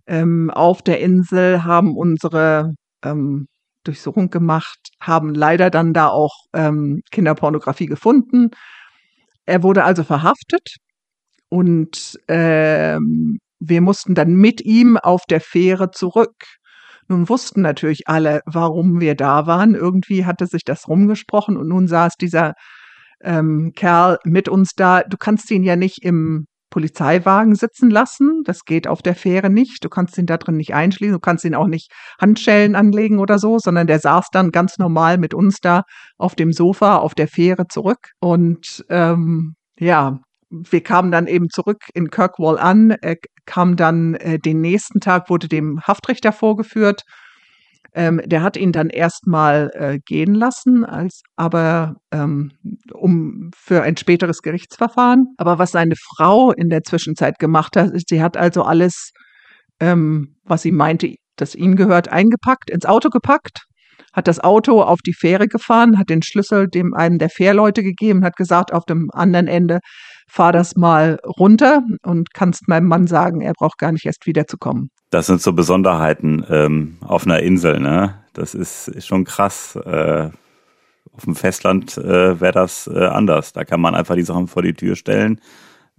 ähm, 0.07 0.49
auf 0.49 0.81
der 0.81 0.99
Insel, 0.99 1.63
haben 1.63 1.95
unsere 1.97 2.73
ähm, 3.03 3.47
Durchsuchung 3.83 4.29
gemacht, 4.29 4.79
haben 5.01 5.33
leider 5.33 5.69
dann 5.69 5.93
da 5.93 6.07
auch 6.07 6.33
ähm, 6.53 7.01
Kinderpornografie 7.11 7.85
gefunden 7.85 8.51
er 9.47 9.63
wurde 9.63 9.85
also 9.85 10.03
verhaftet 10.03 10.75
und 11.49 12.19
ähm, 12.27 13.39
wir 13.59 13.81
mussten 13.81 14.15
dann 14.15 14.35
mit 14.35 14.61
ihm 14.61 14.97
auf 14.97 15.23
der 15.29 15.41
Fähre 15.41 15.91
zurück. 15.91 16.35
Nun 17.07 17.29
wussten 17.29 17.61
natürlich 17.61 18.07
alle, 18.07 18.41
warum 18.45 18.99
wir 18.99 19.15
da 19.15 19.47
waren. 19.47 19.75
Irgendwie 19.75 20.25
hatte 20.25 20.45
sich 20.45 20.63
das 20.63 20.87
rumgesprochen 20.87 21.57
und 21.57 21.67
nun 21.67 21.87
saß 21.87 22.15
dieser 22.15 22.53
ähm, 23.23 23.71
Kerl 23.75 24.19
mit 24.25 24.49
uns 24.49 24.71
da. 24.75 25.03
Du 25.03 25.17
kannst 25.17 25.49
ihn 25.51 25.63
ja 25.63 25.75
nicht 25.75 26.03
im 26.03 26.47
Polizeiwagen 26.69 27.55
sitzen 27.55 27.89
lassen. 27.89 28.43
Das 28.43 28.65
geht 28.65 28.87
auf 28.87 29.01
der 29.01 29.15
Fähre 29.15 29.49
nicht. 29.49 29.83
Du 29.83 29.89
kannst 29.89 30.17
ihn 30.17 30.25
da 30.25 30.37
drin 30.37 30.57
nicht 30.57 30.73
einschließen. 30.73 31.13
Du 31.13 31.19
kannst 31.19 31.45
ihn 31.45 31.55
auch 31.55 31.67
nicht 31.67 31.91
Handschellen 32.19 32.75
anlegen 32.75 33.19
oder 33.19 33.39
so, 33.39 33.57
sondern 33.57 33.87
der 33.87 33.99
saß 33.99 34.27
dann 34.31 34.51
ganz 34.51 34.77
normal 34.77 35.17
mit 35.17 35.33
uns 35.33 35.59
da 35.61 35.83
auf 36.17 36.35
dem 36.35 36.51
Sofa 36.51 36.97
auf 36.97 37.15
der 37.15 37.29
Fähre 37.29 37.67
zurück. 37.67 38.11
Und 38.19 38.85
ähm, 38.89 39.55
ja, 39.79 40.19
wir 40.49 40.81
kamen 40.81 41.11
dann 41.11 41.27
eben 41.27 41.49
zurück 41.49 41.83
in 41.93 42.09
Kirkwall 42.09 42.57
an. 42.57 42.91
Er 43.01 43.15
kam 43.45 43.75
dann 43.75 44.15
äh, 44.15 44.39
den 44.39 44.61
nächsten 44.61 44.99
Tag, 44.99 45.29
wurde 45.29 45.47
dem 45.47 45.81
Haftrichter 45.81 46.31
vorgeführt 46.31 47.03
ähm, 47.97 48.21
der 48.23 48.43
hat 48.43 48.57
ihn 48.57 48.71
dann 48.71 48.89
erstmal 48.91 49.71
äh, 49.73 49.97
gehen 50.05 50.35
lassen, 50.35 50.85
als 50.85 51.23
aber 51.35 51.95
ähm, 52.11 52.51
um 52.93 53.49
für 53.55 53.81
ein 53.81 53.97
späteres 53.97 54.43
Gerichtsverfahren. 54.43 55.33
Aber 55.37 55.57
was 55.57 55.71
seine 55.71 55.95
Frau 55.95 56.51
in 56.51 56.69
der 56.69 56.83
Zwischenzeit 56.83 57.39
gemacht 57.39 57.75
hat, 57.75 57.89
ist, 57.89 58.09
sie 58.09 58.21
hat 58.21 58.37
also 58.37 58.61
alles, 58.61 59.13
ähm, 59.79 60.35
was 60.43 60.61
sie 60.61 60.71
meinte, 60.71 61.15
das 61.37 61.55
ihm 61.55 61.75
gehört, 61.75 62.09
eingepackt, 62.09 62.69
ins 62.69 62.85
Auto 62.85 63.09
gepackt, 63.09 63.63
hat 64.13 64.27
das 64.27 64.39
Auto 64.39 64.83
auf 64.83 64.99
die 65.05 65.13
Fähre 65.13 65.47
gefahren, 65.47 65.97
hat 65.97 66.09
den 66.09 66.21
Schlüssel 66.21 66.67
dem 66.67 66.93
einen 66.93 67.17
der 67.17 67.29
Fährleute 67.29 67.81
gegeben, 67.81 68.23
hat 68.23 68.35
gesagt, 68.35 68.73
auf 68.73 68.85
dem 68.85 69.09
anderen 69.11 69.47
Ende 69.47 69.79
fahr 70.27 70.51
das 70.51 70.75
mal 70.75 71.19
runter 71.25 71.81
und 72.03 72.33
kannst 72.33 72.67
meinem 72.67 72.87
Mann 72.87 73.07
sagen, 73.07 73.41
er 73.41 73.53
braucht 73.53 73.77
gar 73.77 73.91
nicht 73.91 74.05
erst 74.05 74.25
wiederzukommen. 74.25 74.91
Das 75.09 75.27
sind 75.27 75.41
so 75.41 75.53
Besonderheiten 75.53 76.45
ähm, 76.49 76.97
auf 77.01 77.25
einer 77.25 77.39
Insel, 77.39 77.79
ne? 77.79 78.15
Das 78.33 78.53
ist, 78.53 78.89
ist 78.89 79.07
schon 79.07 79.23
krass. 79.23 79.75
Äh, 79.75 80.29
auf 81.13 81.23
dem 81.23 81.35
Festland 81.35 81.97
äh, 81.97 82.39
wäre 82.39 82.51
das 82.51 82.87
äh, 82.87 83.05
anders. 83.05 83.53
Da 83.53 83.63
kann 83.63 83.81
man 83.81 83.95
einfach 83.95 84.15
die 84.15 84.23
Sachen 84.23 84.47
vor 84.47 84.61
die 84.61 84.73
Tür 84.73 84.95
stellen. 84.95 85.41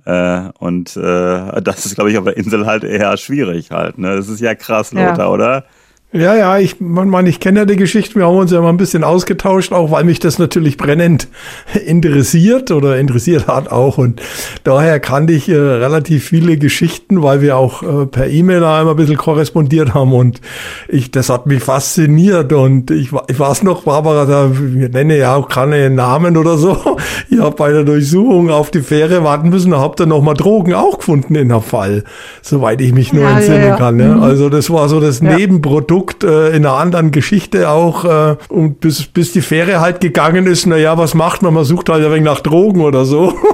Äh, 0.05 0.51
und 0.59 0.97
äh, 0.97 1.61
das 1.63 1.87
ist, 1.87 1.97
glaube 1.97 2.11
ich, 2.11 2.19
auf 2.19 2.25
der 2.25 2.37
Insel 2.37 2.67
halt 2.67 2.85
eher 2.85 3.17
schwierig 3.17 3.73
halt. 3.73 3.99
Ne? 3.99 4.15
Das 4.15 4.29
ist 4.29 4.41
ja 4.41 4.55
krass, 4.55 4.93
Lothar, 4.93 5.19
ja. 5.19 5.29
oder? 5.29 5.65
Ja, 6.11 6.35
ja, 6.35 6.57
ich 6.57 6.77
meine, 6.81 7.29
ich 7.29 7.39
kenne 7.39 7.61
ja 7.61 7.65
die 7.67 7.77
Geschichte, 7.77 8.15
wir 8.15 8.27
haben 8.27 8.39
uns 8.39 8.51
ja 8.51 8.63
mal 8.63 8.71
ein 8.71 8.79
bisschen 8.79 9.05
ausgetauscht, 9.05 9.75
auch 9.75 9.91
weil 9.91 10.05
mich 10.05 10.19
das 10.19 10.39
natürlich 10.39 10.79
brennend 10.79 11.29
interessiert 11.87 12.71
oder 12.71 12.97
interessiert 12.97 13.47
hat 13.47 13.71
auch. 13.71 13.99
Und 13.99 14.23
daher 14.65 15.01
kannte 15.01 15.35
ich 15.35 15.51
äh, 15.51 15.55
relativ 15.55 16.25
viele 16.25 16.57
Geschichten, 16.57 17.23
weil 17.23 17.43
wir 17.43 17.59
auch 17.59 17.83
äh, 17.83 18.07
per 18.07 18.27
E-Mail 18.27 18.61
da 18.61 18.79
einmal 18.79 18.95
ein 18.95 18.97
bisschen 18.97 19.19
korrespondiert 19.19 19.93
haben 19.93 20.15
und 20.15 20.41
ich, 20.89 21.11
das 21.11 21.29
hat 21.29 21.45
mich 21.45 21.63
fasziniert. 21.63 22.55
Und 22.55 22.91
ich, 22.91 23.11
ich 23.27 23.39
weiß 23.39 23.63
noch, 23.63 23.83
Barbara, 23.83 24.25
da 24.25 24.51
ich 24.51 24.91
nenne 24.91 25.19
ja 25.19 25.35
auch 25.35 25.51
keine 25.51 25.91
Namen 25.91 26.39
oder 26.39 26.57
so. 26.57 26.97
Ihr 27.29 27.43
habt 27.43 27.59
bei 27.59 27.71
der 27.71 27.85
Durchsuchung 27.85 28.49
auf 28.49 28.71
die 28.71 28.81
Fähre 28.81 29.25
warten 29.25 29.51
müssen, 29.51 29.73
da 29.73 29.81
habt 29.81 30.01
ihr 30.01 30.07
noch 30.07 30.23
mal 30.23 30.33
Drogen 30.33 30.73
auch 30.73 31.01
gefunden 31.01 31.35
in 31.35 31.51
der 31.51 31.61
Fall, 31.61 32.05
soweit 32.41 32.81
ich 32.81 32.95
mich 32.95 33.13
nur 33.13 33.25
ja, 33.25 33.37
entsinnen 33.37 33.61
ja, 33.61 33.69
ja. 33.69 33.77
kann. 33.77 33.97
Mhm. 33.97 34.23
Also 34.23 34.49
das 34.49 34.71
war 34.71 34.89
so 34.89 35.01
das 35.01 35.21
Nebenprodukt 35.21 35.98
Produkt 35.99 36.23
äh, 36.23 36.51
in 36.51 36.65
einer 36.65 36.75
anderen 36.75 37.11
Geschichte 37.11 37.69
auch 37.71 38.05
äh, 38.05 38.37
und 38.49 38.81
bis, 38.81 39.07
bis 39.07 39.33
die 39.33 39.41
Fähre 39.41 39.81
halt 39.81 40.01
gegangen 40.01 40.47
ist, 40.47 40.67
na 40.67 40.77
ja, 40.77 40.97
was 40.97 41.15
macht 41.15 41.43
man? 41.43 41.55
Man 41.55 41.65
sucht 41.65 41.89
halt 41.89 42.05
ein 42.05 42.11
wenig 42.11 42.25
nach 42.25 42.41
Drogen 42.41 42.83
oder 42.83 43.05
so. 43.05 43.37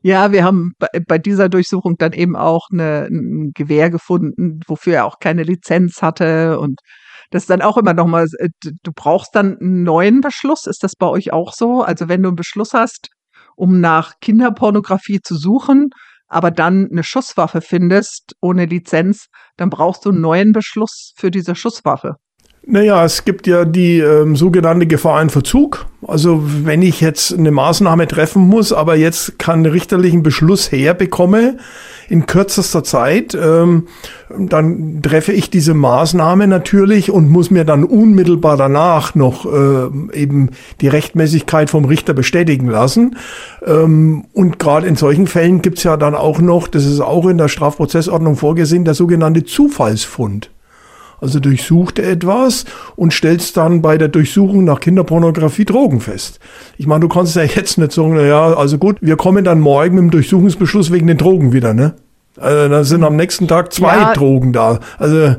Ja, 0.00 0.30
wir 0.30 0.44
haben 0.44 0.74
bei 1.08 1.18
dieser 1.18 1.48
Durchsuchung 1.48 1.96
dann 1.98 2.12
eben 2.12 2.36
auch 2.36 2.68
eine, 2.72 3.08
ein 3.10 3.50
Gewehr 3.52 3.90
gefunden, 3.90 4.60
wofür 4.66 4.94
er 4.94 5.06
auch 5.06 5.18
keine 5.18 5.42
Lizenz 5.42 6.02
hatte 6.02 6.60
und 6.60 6.80
das 7.30 7.42
ist 7.42 7.50
dann 7.50 7.62
auch 7.62 7.76
immer 7.76 7.92
nochmal, 7.94 8.26
äh, 8.38 8.48
du 8.62 8.92
brauchst 8.94 9.34
dann 9.34 9.58
einen 9.58 9.82
neuen 9.82 10.20
Beschluss. 10.20 10.66
Ist 10.66 10.84
das 10.84 10.94
bei 10.94 11.08
euch 11.08 11.32
auch 11.32 11.52
so? 11.52 11.82
Also 11.82 12.08
wenn 12.08 12.22
du 12.22 12.28
einen 12.28 12.36
Beschluss 12.36 12.74
hast, 12.74 13.08
um 13.56 13.80
nach 13.80 14.14
Kinderpornografie 14.20 15.20
zu 15.20 15.34
suchen, 15.34 15.90
aber 16.28 16.50
dann 16.50 16.88
eine 16.90 17.02
Schusswaffe 17.02 17.60
findest 17.60 18.34
ohne 18.40 18.66
Lizenz, 18.66 19.26
dann 19.56 19.70
brauchst 19.70 20.04
du 20.04 20.10
einen 20.10 20.20
neuen 20.20 20.52
Beschluss 20.52 21.12
für 21.16 21.30
diese 21.30 21.54
Schusswaffe. 21.54 22.16
Naja, 22.70 23.02
es 23.02 23.24
gibt 23.24 23.46
ja 23.46 23.64
die 23.64 23.98
ähm, 23.98 24.36
sogenannte 24.36 24.86
Gefahr 24.86 25.22
in 25.22 25.30
Verzug. 25.30 25.86
Also 26.06 26.42
wenn 26.44 26.82
ich 26.82 27.00
jetzt 27.00 27.32
eine 27.32 27.50
Maßnahme 27.50 28.06
treffen 28.06 28.42
muss, 28.42 28.74
aber 28.74 28.94
jetzt 28.94 29.38
keinen 29.38 29.64
richterlichen 29.64 30.22
Beschluss 30.22 30.70
herbekomme 30.70 31.56
in 32.10 32.26
kürzester 32.26 32.84
Zeit, 32.84 33.34
ähm, 33.34 33.86
dann 34.38 35.00
treffe 35.00 35.32
ich 35.32 35.48
diese 35.48 35.72
Maßnahme 35.72 36.46
natürlich 36.46 37.10
und 37.10 37.30
muss 37.30 37.50
mir 37.50 37.64
dann 37.64 37.84
unmittelbar 37.84 38.58
danach 38.58 39.14
noch 39.14 39.46
äh, 39.46 39.86
eben 40.12 40.50
die 40.82 40.88
Rechtmäßigkeit 40.88 41.70
vom 41.70 41.86
Richter 41.86 42.12
bestätigen 42.12 42.68
lassen. 42.68 43.16
Ähm, 43.64 44.26
und 44.34 44.58
gerade 44.58 44.86
in 44.86 44.96
solchen 44.96 45.26
Fällen 45.26 45.62
gibt's 45.62 45.84
ja 45.84 45.96
dann 45.96 46.14
auch 46.14 46.38
noch, 46.38 46.68
das 46.68 46.84
ist 46.84 47.00
auch 47.00 47.26
in 47.28 47.38
der 47.38 47.48
Strafprozessordnung 47.48 48.36
vorgesehen, 48.36 48.84
der 48.84 48.92
sogenannte 48.92 49.42
Zufallsfund. 49.42 50.50
Also 51.20 51.40
durchsucht 51.40 51.98
er 51.98 52.10
etwas 52.10 52.64
und 52.96 53.12
stellst 53.12 53.56
dann 53.56 53.82
bei 53.82 53.98
der 53.98 54.08
Durchsuchung 54.08 54.64
nach 54.64 54.80
Kinderpornografie 54.80 55.64
Drogen 55.64 56.00
fest. 56.00 56.38
Ich 56.76 56.86
meine, 56.86 57.00
du 57.00 57.08
kannst 57.08 57.34
ja 57.36 57.42
jetzt 57.42 57.78
nicht 57.78 57.92
sagen, 57.92 58.14
na 58.14 58.22
ja, 58.22 58.54
also 58.54 58.78
gut, 58.78 58.98
wir 59.00 59.16
kommen 59.16 59.44
dann 59.44 59.60
morgen 59.60 59.96
mit 59.96 60.04
dem 60.04 60.10
Durchsuchungsbeschluss 60.10 60.92
wegen 60.92 61.06
den 61.06 61.18
Drogen 61.18 61.52
wieder, 61.52 61.74
ne? 61.74 61.94
Also 62.36 62.68
dann 62.68 62.84
sind 62.84 63.02
am 63.02 63.16
nächsten 63.16 63.48
Tag 63.48 63.72
zwei 63.72 63.96
ja. 63.96 64.12
Drogen 64.12 64.52
da. 64.52 64.78
Also, 64.98 65.34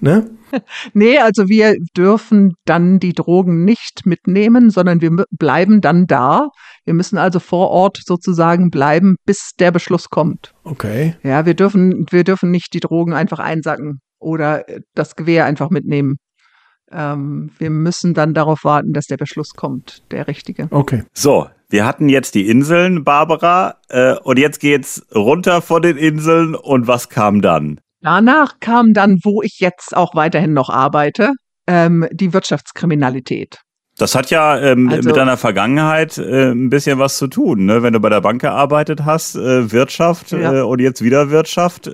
ne? 0.00 0.30
Nee, 0.94 1.18
also 1.18 1.48
wir 1.48 1.74
dürfen 1.96 2.54
dann 2.64 2.98
die 2.98 3.12
Drogen 3.12 3.64
nicht 3.64 4.06
mitnehmen, 4.06 4.70
sondern 4.70 5.00
wir 5.00 5.10
bleiben 5.30 5.80
dann 5.80 6.06
da. 6.06 6.48
Wir 6.84 6.94
müssen 6.94 7.18
also 7.18 7.40
vor 7.40 7.70
Ort 7.70 8.00
sozusagen 8.06 8.70
bleiben, 8.70 9.16
bis 9.26 9.50
der 9.58 9.72
Beschluss 9.72 10.08
kommt. 10.08 10.54
Okay. 10.64 11.16
Ja, 11.22 11.44
wir 11.44 11.54
dürfen, 11.54 12.06
wir 12.10 12.24
dürfen 12.24 12.50
nicht 12.50 12.72
die 12.74 12.80
Drogen 12.80 13.12
einfach 13.12 13.40
einsacken 13.40 14.00
oder 14.18 14.68
äh, 14.68 14.80
das 14.94 15.16
Gewehr 15.16 15.44
einfach 15.44 15.70
mitnehmen. 15.70 16.16
Ähm, 16.90 17.50
wir 17.58 17.70
müssen 17.70 18.14
dann 18.14 18.34
darauf 18.34 18.64
warten, 18.64 18.92
dass 18.92 19.06
der 19.06 19.16
Beschluss 19.16 19.54
kommt, 19.54 20.02
der 20.12 20.28
richtige. 20.28 20.68
Okay. 20.70 21.04
So, 21.12 21.48
wir 21.68 21.84
hatten 21.84 22.08
jetzt 22.08 22.34
die 22.34 22.48
Inseln, 22.48 23.02
Barbara, 23.02 23.76
äh, 23.88 24.14
und 24.22 24.38
jetzt 24.38 24.60
geht's 24.60 25.04
runter 25.14 25.62
von 25.62 25.82
den 25.82 25.96
Inseln 25.96 26.54
und 26.54 26.86
was 26.86 27.08
kam 27.08 27.42
dann? 27.42 27.80
Danach 28.02 28.60
kam 28.60 28.92
dann, 28.92 29.18
wo 29.24 29.42
ich 29.42 29.58
jetzt 29.58 29.96
auch 29.96 30.14
weiterhin 30.14 30.52
noch 30.52 30.70
arbeite, 30.70 31.32
ähm, 31.66 32.06
die 32.12 32.32
Wirtschaftskriminalität. 32.32 33.58
Das 33.98 34.14
hat 34.14 34.30
ja 34.30 34.60
ähm, 34.60 34.90
also, 34.90 35.08
mit 35.08 35.16
deiner 35.16 35.38
Vergangenheit 35.38 36.18
äh, 36.18 36.52
ein 36.52 36.68
bisschen 36.68 36.98
was 36.98 37.16
zu 37.16 37.28
tun, 37.28 37.64
ne? 37.64 37.82
Wenn 37.82 37.94
du 37.94 38.00
bei 38.00 38.10
der 38.10 38.20
Bank 38.20 38.42
gearbeitet 38.42 39.04
hast, 39.04 39.36
äh, 39.36 39.72
Wirtschaft 39.72 40.32
ja. 40.32 40.58
äh, 40.58 40.60
und 40.60 40.80
jetzt 40.80 41.02
wieder 41.02 41.30
Wirtschaft. 41.30 41.90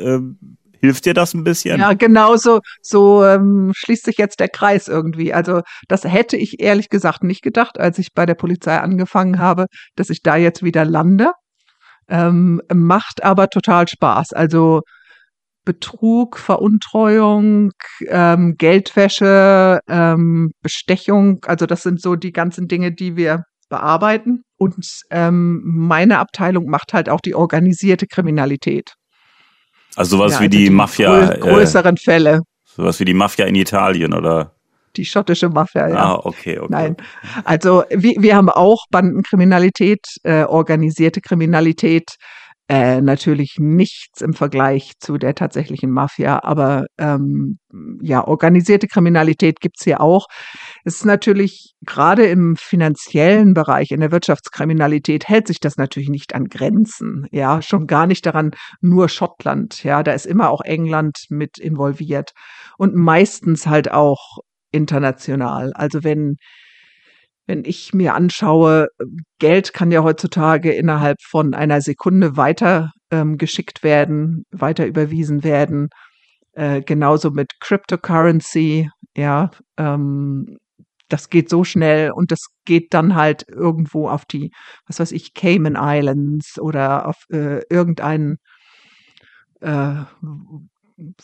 Hilft 0.83 1.07
dir 1.07 1.15
das 1.15 1.33
ein 1.33 1.45
bisschen? 1.45 1.79
Ja, 1.79 1.93
genau 1.93 2.37
so, 2.37 2.59
so 2.83 3.25
ähm, 3.25 3.71
schließt 3.73 4.05
sich 4.05 4.19
jetzt 4.19 4.41
der 4.41 4.49
Kreis 4.49 4.89
irgendwie. 4.89 5.33
Also 5.33 5.62
das 5.87 6.03
hätte 6.03 6.37
ich 6.37 6.61
ehrlich 6.61 6.89
gesagt 6.89 7.23
nicht 7.23 7.43
gedacht, 7.43 7.79
als 7.79 8.01
ich 8.01 8.12
bei 8.15 8.27
der 8.27 8.35
Polizei 8.35 8.77
angefangen 8.77 9.39
habe, 9.39 9.67
dass 9.95 10.11
ich 10.11 10.23
da 10.23 10.35
jetzt 10.35 10.65
wieder 10.65 10.85
lande. 10.85 11.31
Ähm, 12.09 12.61
macht 12.75 13.23
aber 13.23 13.49
total 13.49 13.87
Spaß. 13.87 14.33
Also 14.33 14.81
Betrug, 15.65 16.37
Veruntreuung, 16.37 17.71
ähm, 18.09 18.57
Geldwäsche, 18.59 19.79
ähm, 19.89 20.51
Bestechung, 20.62 21.45
also 21.47 21.67
das 21.67 21.85
sind 21.85 22.03
so 22.03 22.17
die 22.17 22.33
ganzen 22.33 22.67
Dinge, 22.67 22.91
die 22.91 23.15
wir 23.15 23.45
bearbeiten. 23.69 24.43
Und 24.57 24.85
ähm, 25.11 25.62
meine 25.65 26.19
Abteilung 26.19 26.67
macht 26.67 26.93
halt 26.93 27.09
auch 27.09 27.21
die 27.21 27.37
organisierte 27.37 28.09
Kriminalität. 28.09 28.95
Also 29.97 30.17
sowas 30.17 30.33
ja, 30.33 30.41
wie 30.41 30.45
also 30.45 30.59
die, 30.59 30.65
die 30.65 30.71
Mafia. 30.71 31.33
Äh, 31.33 31.39
größeren 31.39 31.97
äh, 31.97 32.01
Fälle. 32.01 32.41
Sowas 32.65 32.99
wie 33.01 33.05
die 33.05 33.15
Mafia 33.15 33.47
in 33.47 33.55
Italien, 33.55 34.15
oder? 34.15 34.53
Die 34.97 35.05
schottische 35.05 35.49
Mafia, 35.49 35.89
ja. 35.89 35.97
Ah, 35.97 36.21
okay, 36.23 36.59
okay. 36.59 36.69
Nein. 36.71 36.97
Also 37.45 37.85
wir, 37.91 38.15
wir 38.19 38.37
haben 38.37 38.51
auch 38.51 38.85
Bandenkriminalität, 38.91 40.01
äh, 40.23 40.45
organisierte 40.45 41.21
Kriminalität, 41.21 42.17
äh, 42.69 43.01
natürlich 43.01 43.57
nichts 43.59 44.21
im 44.21 44.35
Vergleich 44.35 44.93
zu 44.99 45.19
der 45.19 45.35
tatsächlichen 45.35 45.91
Mafia, 45.91 46.43
aber 46.43 46.87
ähm, 46.99 47.59
ja, 48.01 48.27
organisierte 48.27 48.87
Kriminalität 48.87 49.61
gibt's 49.61 49.85
hier 49.85 50.01
auch. 50.01 50.27
Es 50.85 50.97
ist 50.97 51.05
natürlich 51.05 51.75
gerade 51.87 52.27
im 52.27 52.57
finanziellen 52.57 53.55
Bereich, 53.55 53.91
in 53.91 54.01
der 54.01 54.12
Wirtschaftskriminalität, 54.12 55.29
hält 55.29 55.47
sich 55.47 55.61
das 55.61 55.77
natürlich 55.77 56.09
nicht 56.09 56.35
an 56.35 56.47
Grenzen. 56.49 57.27
Ja, 57.31 57.62
schon 57.62 57.87
gar 57.87 58.07
nicht 58.07 58.27
daran, 58.27 58.53
nur 58.81 59.09
Schottland. 59.09 59.85
Ja, 59.85 60.03
da 60.03 60.12
ist 60.12 60.27
immer 60.27 60.51
auch 60.51 60.62
England 60.62 61.27
mit 61.29 61.59
involviert 61.59 62.33
und 62.79 62.95
meistens 62.95 63.67
halt 63.67 63.91
auch 63.93 64.39
international. 64.73 65.73
Also 65.75 66.03
wenn 66.05 66.37
Wenn 67.47 67.65
ich 67.65 67.93
mir 67.93 68.15
anschaue, 68.15 68.87
Geld 69.41 69.73
kann 69.73 69.91
ja 69.91 70.03
heutzutage 70.05 70.73
innerhalb 70.73 71.19
von 71.21 71.55
einer 71.55 71.81
Sekunde 71.81 72.37
weiter 72.37 72.93
ähm, 73.11 73.37
geschickt 73.37 73.83
werden, 73.83 74.45
weiter 74.53 74.87
überwiesen 74.87 75.43
werden. 75.43 75.89
Äh, 76.53 76.83
genauso 76.83 77.31
mit 77.31 77.51
Cryptocurrency, 77.61 78.91
ja, 79.17 79.51
ähm, 79.77 80.57
das 81.12 81.28
geht 81.28 81.50
so 81.50 81.62
schnell 81.64 82.11
und 82.12 82.31
das 82.33 82.47
geht 82.64 82.95
dann 82.95 83.14
halt 83.14 83.45
irgendwo 83.49 84.09
auf 84.09 84.25
die, 84.25 84.50
was 84.87 84.99
weiß 84.99 85.12
ich, 85.12 85.35
Cayman 85.35 85.76
Islands 85.78 86.59
oder 86.59 87.07
auf 87.07 87.25
äh, 87.31 87.61
irgendeinen 87.69 88.38
äh, 89.61 90.04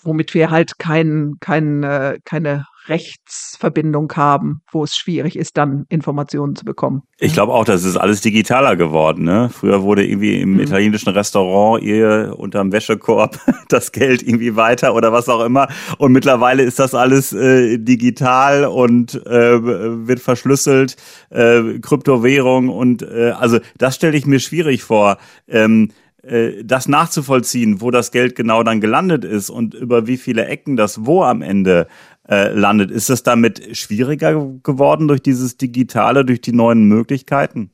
womit 0.03 0.35
wir 0.35 0.51
halt 0.51 0.79
kein, 0.79 1.35
kein, 1.41 1.83
äh, 1.83 2.19
keine 2.25 2.67
Rechtsverbindung 2.89 4.13
haben, 4.15 4.63
wo 4.71 4.85
es 4.85 4.97
schwierig 4.97 5.37
ist, 5.37 5.57
dann 5.57 5.87
Informationen 5.89 6.57
zu 6.57 6.65
bekommen. 6.65 7.03
Ich 7.19 7.33
glaube 7.33 7.53
auch, 7.53 7.65
das 7.65 7.85
ist 7.85 7.97
alles 7.97 8.21
digitaler 8.21 8.77
geworden. 8.77 9.25
Ne? 9.25 9.51
Früher 9.53 9.83
wurde 9.83 10.07
irgendwie 10.07 10.41
im 10.41 10.55
mhm. 10.55 10.61
italienischen 10.61 11.11
Restaurant 11.11 11.83
ihr 11.83 12.35
unterm 12.37 12.73
Wäschekorb 12.73 13.39
das 13.69 13.93
Geld 13.93 14.23
irgendwie 14.23 14.57
weiter 14.57 14.95
oder 14.95 15.13
was 15.13 15.29
auch 15.29 15.45
immer. 15.45 15.69
Und 15.99 16.13
mittlerweile 16.13 16.63
ist 16.63 16.79
das 16.79 16.95
alles 16.95 17.33
äh, 17.33 17.79
digital 17.79 18.65
und 18.65 19.15
äh, 19.27 20.07
wird 20.07 20.21
verschlüsselt, 20.21 20.97
äh, 21.31 21.79
Kryptowährung 21.81 22.69
und 22.69 23.03
äh, 23.03 23.33
also 23.39 23.59
das 23.79 23.95
stelle 23.95 24.17
ich 24.17 24.27
mir 24.27 24.41
schwierig 24.41 24.83
vor. 24.83 25.19
Ähm, 25.47 25.91
äh, 26.23 26.65
das 26.65 26.89
nachzuvollziehen, 26.89 27.81
wo 27.81 27.91
das 27.91 28.11
Geld 28.11 28.35
genau 28.35 28.63
dann 28.63 28.81
gelandet 28.81 29.25
ist 29.25 29.51
und 29.51 29.75
über 29.75 30.07
wie 30.07 30.17
viele 30.17 30.47
Ecken 30.47 30.77
das 30.77 31.07
wo 31.07 31.23
am 31.23 31.43
Ende 31.43 31.87
äh, 32.29 32.53
landet, 32.53 32.91
ist 32.91 33.11
es 33.11 33.23
damit 33.23 33.77
schwieriger 33.77 34.35
geworden 34.63 35.09
durch 35.09 35.23
dieses 35.23 35.57
Digitale, 35.57 36.25
durch 36.25 36.41
die 36.41 36.53
neuen 36.53 36.85
Möglichkeiten? 36.85 37.71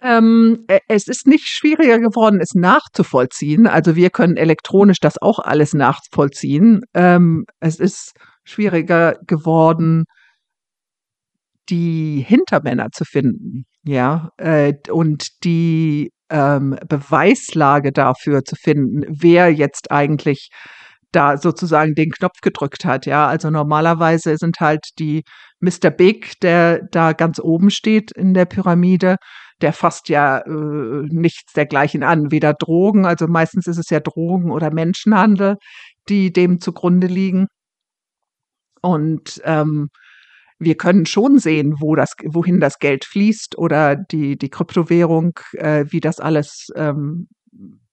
Ähm, 0.00 0.64
äh, 0.66 0.80
es 0.88 1.06
ist 1.06 1.26
nicht 1.26 1.46
schwieriger 1.46 1.98
geworden, 2.00 2.40
es 2.40 2.54
nachzuvollziehen. 2.54 3.66
Also 3.66 3.94
wir 3.94 4.10
können 4.10 4.36
elektronisch 4.36 4.98
das 5.00 5.20
auch 5.20 5.38
alles 5.38 5.74
nachvollziehen. 5.74 6.82
Ähm, 6.94 7.44
es 7.60 7.78
ist 7.78 8.12
schwieriger 8.44 9.16
geworden, 9.26 10.04
die 11.68 12.24
Hintermänner 12.26 12.88
zu 12.92 13.04
finden, 13.04 13.64
ja, 13.84 14.30
äh, 14.36 14.74
und 14.90 15.44
die 15.44 16.10
ähm, 16.30 16.76
Beweislage 16.88 17.92
dafür 17.92 18.44
zu 18.44 18.56
finden, 18.56 19.04
wer 19.08 19.52
jetzt 19.52 19.92
eigentlich 19.92 20.50
da 21.12 21.36
sozusagen 21.36 21.94
den 21.94 22.10
Knopf 22.10 22.40
gedrückt 22.42 22.84
hat. 22.84 23.06
Ja, 23.06 23.26
also 23.28 23.50
normalerweise 23.50 24.36
sind 24.38 24.60
halt 24.60 24.88
die 24.98 25.22
Mr. 25.60 25.90
Big, 25.90 26.40
der 26.40 26.80
da 26.90 27.12
ganz 27.12 27.38
oben 27.38 27.70
steht 27.70 28.10
in 28.12 28.34
der 28.34 28.46
Pyramide, 28.46 29.16
der 29.60 29.72
fasst 29.72 30.08
ja 30.08 30.38
äh, 30.38 31.06
nichts 31.08 31.52
dergleichen 31.52 32.02
an, 32.02 32.32
weder 32.32 32.54
Drogen, 32.54 33.06
also 33.06 33.28
meistens 33.28 33.66
ist 33.68 33.78
es 33.78 33.90
ja 33.90 34.00
Drogen 34.00 34.50
oder 34.50 34.72
Menschenhandel, 34.72 35.56
die 36.08 36.32
dem 36.32 36.60
zugrunde 36.60 37.06
liegen. 37.06 37.46
Und 38.80 39.40
ähm, 39.44 39.90
wir 40.58 40.76
können 40.76 41.06
schon 41.06 41.38
sehen, 41.38 41.76
wo 41.80 41.94
das, 41.94 42.14
wohin 42.24 42.60
das 42.60 42.78
Geld 42.78 43.04
fließt 43.04 43.56
oder 43.56 43.96
die, 43.96 44.36
die 44.36 44.48
Kryptowährung, 44.48 45.32
äh, 45.52 45.84
wie 45.90 46.00
das 46.00 46.18
alles 46.18 46.68
ähm, 46.74 47.28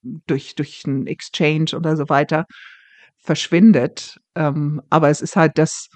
durch, 0.01 0.55
durch 0.55 0.83
einen 0.85 1.05
Exchange 1.05 1.75
oder 1.75 1.95
so 1.95 2.09
weiter 2.09 2.45
verschwindet. 3.19 4.19
Ähm, 4.35 4.81
aber 4.89 5.09
es 5.09 5.21
ist 5.21 5.35
halt 5.35 5.57
das, 5.57 5.89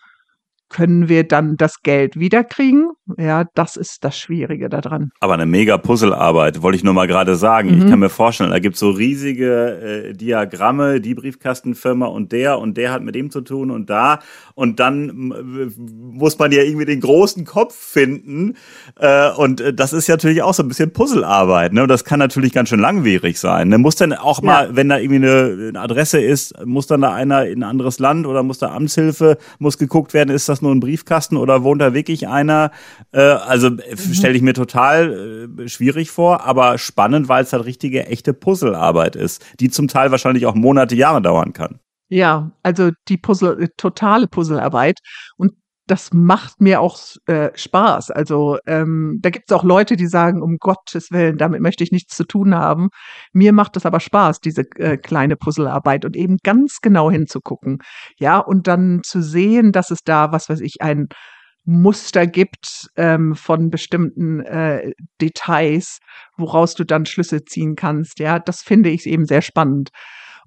können 0.73 1.07
wir 1.07 1.23
dann 1.23 1.55
das 1.55 1.81
Geld 1.83 2.19
wiederkriegen? 2.19 2.89
Ja, 3.17 3.45
das 3.53 3.77
ist 3.77 4.03
das 4.03 4.17
Schwierige 4.17 4.69
daran. 4.69 5.11
Aber 5.19 5.35
eine 5.35 5.45
mega 5.45 5.77
Puzzlearbeit, 5.77 6.61
wollte 6.61 6.77
ich 6.77 6.83
nur 6.83 6.93
mal 6.93 7.05
gerade 7.05 7.35
sagen. 7.35 7.69
Mhm. 7.69 7.77
Ich 7.77 7.89
kann 7.89 7.99
mir 7.99 8.09
vorstellen, 8.09 8.49
da 8.49 8.59
gibt 8.59 8.73
es 8.73 8.79
so 8.79 8.89
riesige 8.89 10.09
äh, 10.09 10.13
Diagramme, 10.13 10.99
die 10.99 11.13
Briefkastenfirma 11.13 12.07
und 12.07 12.31
der 12.31 12.57
und 12.57 12.75
der 12.75 12.91
hat 12.91 13.03
mit 13.03 13.13
dem 13.13 13.29
zu 13.29 13.41
tun 13.41 13.69
und 13.69 13.89
da. 13.89 14.19
Und 14.55 14.79
dann 14.79 15.33
muss 15.87 16.39
man 16.39 16.51
ja 16.51 16.63
irgendwie 16.63 16.85
den 16.85 17.01
großen 17.01 17.45
Kopf 17.45 17.75
finden. 17.75 18.55
Äh, 18.99 19.29
und 19.31 19.61
äh, 19.61 19.73
das 19.73 19.93
ist 19.93 20.07
ja 20.07 20.15
natürlich 20.15 20.41
auch 20.41 20.55
so 20.55 20.63
ein 20.63 20.69
bisschen 20.69 20.91
Puzzlearbeit. 20.91 21.73
Ne? 21.73 21.83
Und 21.83 21.89
das 21.89 22.03
kann 22.03 22.17
natürlich 22.17 22.51
ganz 22.51 22.69
schön 22.69 22.79
langwierig 22.79 23.39
sein. 23.39 23.67
Ne? 23.67 23.77
Muss 23.77 23.95
dann 23.95 24.13
auch 24.13 24.41
mal, 24.41 24.69
ja. 24.69 24.75
wenn 24.75 24.89
da 24.89 24.97
irgendwie 24.97 25.27
eine, 25.27 25.67
eine 25.69 25.79
Adresse 25.79 26.19
ist, 26.19 26.53
muss 26.65 26.87
dann 26.87 27.01
da 27.01 27.13
einer 27.13 27.45
in 27.45 27.59
ein 27.59 27.69
anderes 27.69 27.99
Land 27.99 28.25
oder 28.25 28.41
muss 28.41 28.57
da 28.57 28.73
Amtshilfe, 28.73 29.37
muss 29.59 29.77
geguckt 29.77 30.15
werden, 30.15 30.33
ist 30.33 30.49
das 30.49 30.62
nur 30.63 30.71
ein 30.71 30.79
Briefkasten 30.79 31.37
oder 31.37 31.63
wohnt 31.63 31.81
da 31.81 31.93
wirklich 31.93 32.27
einer? 32.27 32.71
Äh, 33.11 33.21
also 33.21 33.69
mhm. 33.69 34.13
stelle 34.13 34.35
ich 34.35 34.41
mir 34.41 34.53
total 34.53 35.47
äh, 35.59 35.67
schwierig 35.67 36.09
vor, 36.11 36.43
aber 36.45 36.77
spannend, 36.77 37.29
weil 37.29 37.43
es 37.43 37.53
halt 37.53 37.65
richtige, 37.65 38.07
echte 38.07 38.33
Puzzlearbeit 38.33 39.15
ist, 39.15 39.45
die 39.59 39.69
zum 39.69 39.87
Teil 39.87 40.11
wahrscheinlich 40.11 40.45
auch 40.45 40.55
Monate, 40.55 40.95
Jahre 40.95 41.21
dauern 41.21 41.53
kann. 41.53 41.79
Ja, 42.09 42.51
also 42.61 42.91
die 43.07 43.17
Puzzle, 43.17 43.63
äh, 43.63 43.69
totale 43.77 44.27
Puzzlearbeit. 44.27 44.99
Und 45.37 45.53
das 45.93 46.09
macht 46.11 46.59
mir 46.59 46.81
auch 46.81 46.97
äh, 47.27 47.51
Spaß. 47.53 48.09
Also 48.09 48.57
ähm, 48.65 49.19
da 49.21 49.29
gibt 49.29 49.51
es 49.51 49.55
auch 49.55 49.63
Leute, 49.63 49.95
die 49.95 50.07
sagen, 50.07 50.41
um 50.41 50.57
Gottes 50.57 51.11
Willen, 51.11 51.37
damit 51.37 51.61
möchte 51.61 51.83
ich 51.83 51.91
nichts 51.91 52.15
zu 52.15 52.23
tun 52.23 52.55
haben. 52.55 52.89
Mir 53.31 53.53
macht 53.53 53.77
es 53.77 53.85
aber 53.85 53.99
Spaß, 53.99 54.39
diese 54.39 54.63
äh, 54.77 54.97
kleine 54.97 55.35
Puzzlearbeit 55.35 56.03
und 56.03 56.15
eben 56.15 56.37
ganz 56.41 56.79
genau 56.81 57.11
hinzugucken. 57.11 57.77
Ja, 58.17 58.39
und 58.39 58.65
dann 58.65 59.01
zu 59.03 59.21
sehen, 59.21 59.71
dass 59.71 59.91
es 59.91 59.99
da, 60.03 60.31
was 60.31 60.49
weiß 60.49 60.61
ich, 60.61 60.81
ein 60.81 61.09
Muster 61.63 62.25
gibt 62.25 62.87
ähm, 62.95 63.35
von 63.35 63.69
bestimmten 63.69 64.39
äh, 64.39 64.93
Details, 65.21 65.99
woraus 66.37 66.73
du 66.73 66.85
dann 66.85 67.05
Schlüsse 67.05 67.43
ziehen 67.45 67.75
kannst. 67.75 68.17
Ja, 68.17 68.39
das 68.39 68.61
finde 68.63 68.89
ich 68.89 69.05
eben 69.05 69.25
sehr 69.27 69.43
spannend. 69.43 69.89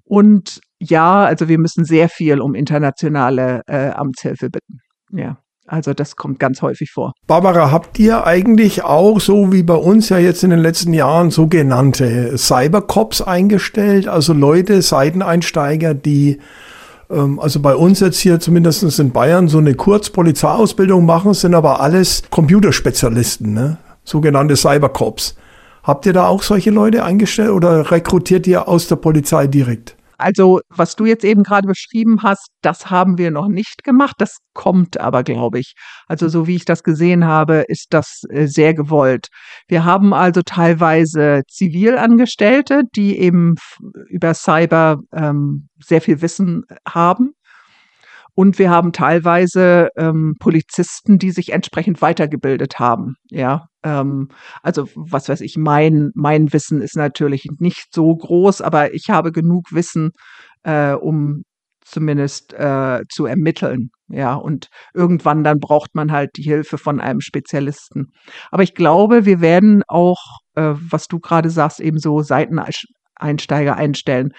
Und 0.03 0.59
ja, 0.79 1.23
also 1.23 1.47
wir 1.47 1.57
müssen 1.57 1.85
sehr 1.85 2.09
viel 2.09 2.41
um 2.41 2.53
internationale 2.53 3.61
äh, 3.67 3.91
Amtshilfe 3.91 4.49
bitten. 4.49 4.81
Ja. 5.11 5.37
Also 5.69 5.93
das 5.93 6.15
kommt 6.15 6.39
ganz 6.39 6.61
häufig 6.61 6.91
vor. 6.91 7.11
Barbara, 7.27 7.71
habt 7.71 7.99
ihr 7.99 8.25
eigentlich 8.25 8.85
auch, 8.85 9.19
so 9.19 9.51
wie 9.51 9.63
bei 9.63 9.75
uns 9.75 10.07
ja 10.07 10.17
jetzt 10.17 10.43
in 10.43 10.49
den 10.49 10.59
letzten 10.59 10.93
Jahren, 10.93 11.29
sogenannte 11.29 12.37
Cybercops 12.37 13.21
eingestellt? 13.21 14.07
Also 14.07 14.31
Leute, 14.31 14.81
Seiteneinsteiger, 14.81 15.93
die 15.93 16.39
ähm, 17.09 17.39
also 17.41 17.59
bei 17.59 17.75
uns 17.75 17.99
jetzt 17.99 18.19
hier 18.19 18.39
zumindest 18.39 18.97
in 18.97 19.11
Bayern 19.11 19.49
so 19.49 19.57
eine 19.57 19.75
Kurzpolizeiausbildung 19.75 21.05
machen, 21.05 21.33
sind 21.33 21.53
aber 21.53 21.81
alles 21.81 22.23
Computerspezialisten, 22.29 23.53
ne? 23.53 23.77
sogenannte 24.05 24.55
Cybercops. 24.55 25.35
Habt 25.83 26.05
ihr 26.05 26.13
da 26.13 26.27
auch 26.27 26.43
solche 26.43 26.69
Leute 26.69 27.03
eingestellt 27.03 27.49
oder 27.49 27.91
rekrutiert 27.91 28.47
ihr 28.47 28.69
aus 28.69 28.87
der 28.87 28.97
Polizei 28.97 29.47
direkt? 29.47 29.96
Also, 30.17 30.61
was 30.69 30.95
du 30.95 31.05
jetzt 31.05 31.23
eben 31.23 31.43
gerade 31.43 31.67
beschrieben 31.67 32.23
hast, 32.23 32.49
das 32.61 32.89
haben 32.89 33.17
wir 33.17 33.31
noch 33.31 33.47
nicht 33.47 33.83
gemacht. 33.83 34.15
Das 34.17 34.37
kommt 34.53 34.99
aber, 34.99 35.23
glaube 35.23 35.59
ich. 35.59 35.73
Also, 36.07 36.27
so 36.27 36.47
wie 36.47 36.55
ich 36.55 36.65
das 36.65 36.83
gesehen 36.83 37.25
habe, 37.25 37.65
ist 37.67 37.87
das 37.91 38.23
äh, 38.29 38.47
sehr 38.47 38.73
gewollt. 38.73 39.27
Wir 39.67 39.85
haben 39.85 40.13
also 40.13 40.41
teilweise 40.41 41.43
Zivilangestellte, 41.49 42.83
die 42.95 43.17
eben 43.19 43.55
über 44.09 44.33
Cyber 44.33 44.97
ähm, 45.13 45.69
sehr 45.79 46.01
viel 46.01 46.21
Wissen 46.21 46.63
haben 46.87 47.33
und 48.37 48.59
wir 48.59 48.69
haben 48.69 48.93
teilweise 48.93 49.89
ähm, 49.97 50.35
Polizisten, 50.39 51.17
die 51.17 51.31
sich 51.31 51.53
entsprechend 51.53 52.03
weitergebildet 52.03 52.77
haben. 52.77 53.15
Ja, 53.31 53.65
ähm, 53.81 54.27
also 54.61 54.87
was 54.93 55.27
weiß 55.27 55.41
ich, 55.41 55.57
mein, 55.57 56.11
mein 56.13 56.53
Wissen 56.53 56.79
ist 56.79 56.95
natürlich 56.95 57.47
nicht 57.57 57.87
so 57.91 58.15
groß, 58.15 58.61
aber 58.61 58.93
ich 58.93 59.09
habe 59.09 59.31
genug 59.31 59.71
Wissen, 59.71 60.11
äh, 60.61 60.91
um 60.91 61.45
zumindest 61.83 62.53
äh, 62.53 62.99
zu 63.09 63.25
ermitteln. 63.25 63.89
Ja, 64.07 64.35
und 64.35 64.67
irgendwann 64.93 65.43
dann 65.43 65.57
braucht 65.59 65.95
man 65.95 66.11
halt 66.11 66.29
die 66.37 66.43
Hilfe 66.43 66.77
von 66.77 66.99
einem 66.99 67.21
Spezialisten. 67.21 68.11
Aber 68.51 68.61
ich 68.61 68.75
glaube, 68.75 69.25
wir 69.25 69.41
werden 69.41 69.81
auch, 69.87 70.21
äh, 70.53 70.73
was 70.75 71.07
du 71.07 71.19
gerade 71.19 71.49
sagst, 71.49 71.79
eben 71.79 71.97
so 71.97 72.21
Seiten 72.21 72.59
Einsteiger 73.19 73.75
einstellen. 73.75 74.29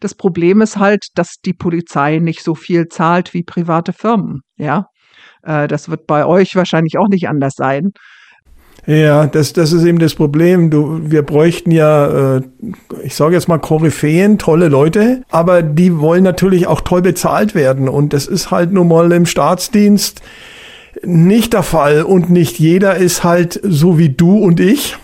Das 0.00 0.14
Problem 0.14 0.60
ist 0.60 0.78
halt, 0.78 1.06
dass 1.14 1.36
die 1.44 1.54
Polizei 1.54 2.18
nicht 2.18 2.42
so 2.42 2.54
viel 2.54 2.86
zahlt 2.88 3.34
wie 3.34 3.42
private 3.42 3.92
Firmen. 3.92 4.40
Ja, 4.56 4.86
äh, 5.42 5.68
das 5.68 5.88
wird 5.88 6.06
bei 6.06 6.24
euch 6.24 6.54
wahrscheinlich 6.56 6.98
auch 6.98 7.08
nicht 7.08 7.28
anders 7.28 7.54
sein. 7.56 7.92
Ja, 8.86 9.26
das, 9.26 9.52
das 9.52 9.72
ist 9.72 9.84
eben 9.84 9.98
das 9.98 10.14
Problem. 10.14 10.70
Du, 10.70 11.00
wir 11.02 11.22
bräuchten 11.22 11.70
ja, 11.70 12.36
äh, 12.36 12.42
ich 13.02 13.14
sage 13.14 13.34
jetzt 13.34 13.48
mal 13.48 13.58
Koryphäen, 13.58 14.38
tolle 14.38 14.68
Leute, 14.68 15.24
aber 15.30 15.62
die 15.62 15.98
wollen 15.98 16.24
natürlich 16.24 16.66
auch 16.66 16.80
toll 16.80 17.02
bezahlt 17.02 17.54
werden. 17.54 17.88
Und 17.88 18.12
das 18.12 18.26
ist 18.26 18.50
halt 18.50 18.72
nun 18.72 18.88
mal 18.88 19.12
im 19.12 19.26
Staatsdienst 19.26 20.22
nicht 21.02 21.52
der 21.52 21.64
Fall. 21.64 22.02
Und 22.02 22.30
nicht 22.30 22.58
jeder 22.58 22.96
ist 22.96 23.24
halt 23.24 23.60
so 23.62 23.98
wie 23.98 24.08
du 24.08 24.38
und 24.38 24.58
ich 24.58 24.96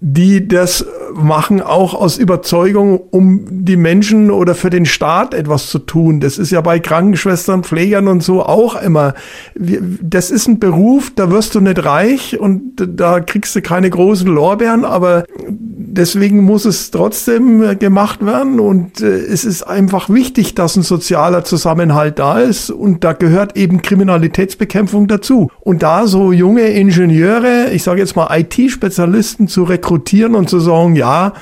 die 0.00 0.48
das 0.48 0.86
machen 1.12 1.60
auch 1.60 1.92
aus 1.92 2.16
Überzeugung, 2.16 3.00
um 3.10 3.44
die 3.50 3.76
Menschen 3.76 4.30
oder 4.30 4.54
für 4.54 4.70
den 4.70 4.86
Staat 4.86 5.34
etwas 5.34 5.68
zu 5.68 5.78
tun. 5.78 6.20
Das 6.20 6.38
ist 6.38 6.50
ja 6.50 6.62
bei 6.62 6.78
Krankenschwestern, 6.78 7.64
Pflegern 7.64 8.08
und 8.08 8.22
so 8.22 8.42
auch 8.42 8.80
immer. 8.80 9.12
Das 9.54 10.30
ist 10.30 10.48
ein 10.48 10.58
Beruf, 10.58 11.12
da 11.14 11.30
wirst 11.30 11.54
du 11.54 11.60
nicht 11.60 11.84
reich 11.84 12.40
und 12.40 12.76
da 12.76 13.20
kriegst 13.20 13.54
du 13.56 13.60
keine 13.60 13.90
großen 13.90 14.28
Lorbeeren, 14.28 14.86
aber 14.86 15.24
deswegen 15.48 16.44
muss 16.44 16.64
es 16.64 16.90
trotzdem 16.90 17.78
gemacht 17.78 18.24
werden 18.24 18.58
und 18.60 19.02
äh, 19.02 19.06
es 19.06 19.44
ist 19.44 19.64
einfach 19.64 20.08
wichtig, 20.08 20.54
dass 20.54 20.76
ein 20.76 20.82
sozialer 20.82 21.44
Zusammenhalt 21.44 22.18
da 22.18 22.38
ist 22.38 22.70
und 22.70 23.04
da 23.04 23.12
gehört 23.12 23.56
eben 23.56 23.82
Kriminalitätsbekämpfung 23.82 25.08
dazu. 25.08 25.50
Und 25.60 25.82
da 25.82 26.06
so 26.06 26.32
junge 26.32 26.68
Ingenieure, 26.68 27.70
ich 27.72 27.82
sage 27.82 28.00
jetzt 28.00 28.16
mal 28.16 28.28
IT-Spezialisten 28.38 29.48
zu 29.48 29.64
rekrutieren 29.64 29.89
und 29.90 30.48
zu 30.48 30.60
sagen, 30.60 30.96
ja, 30.96 31.34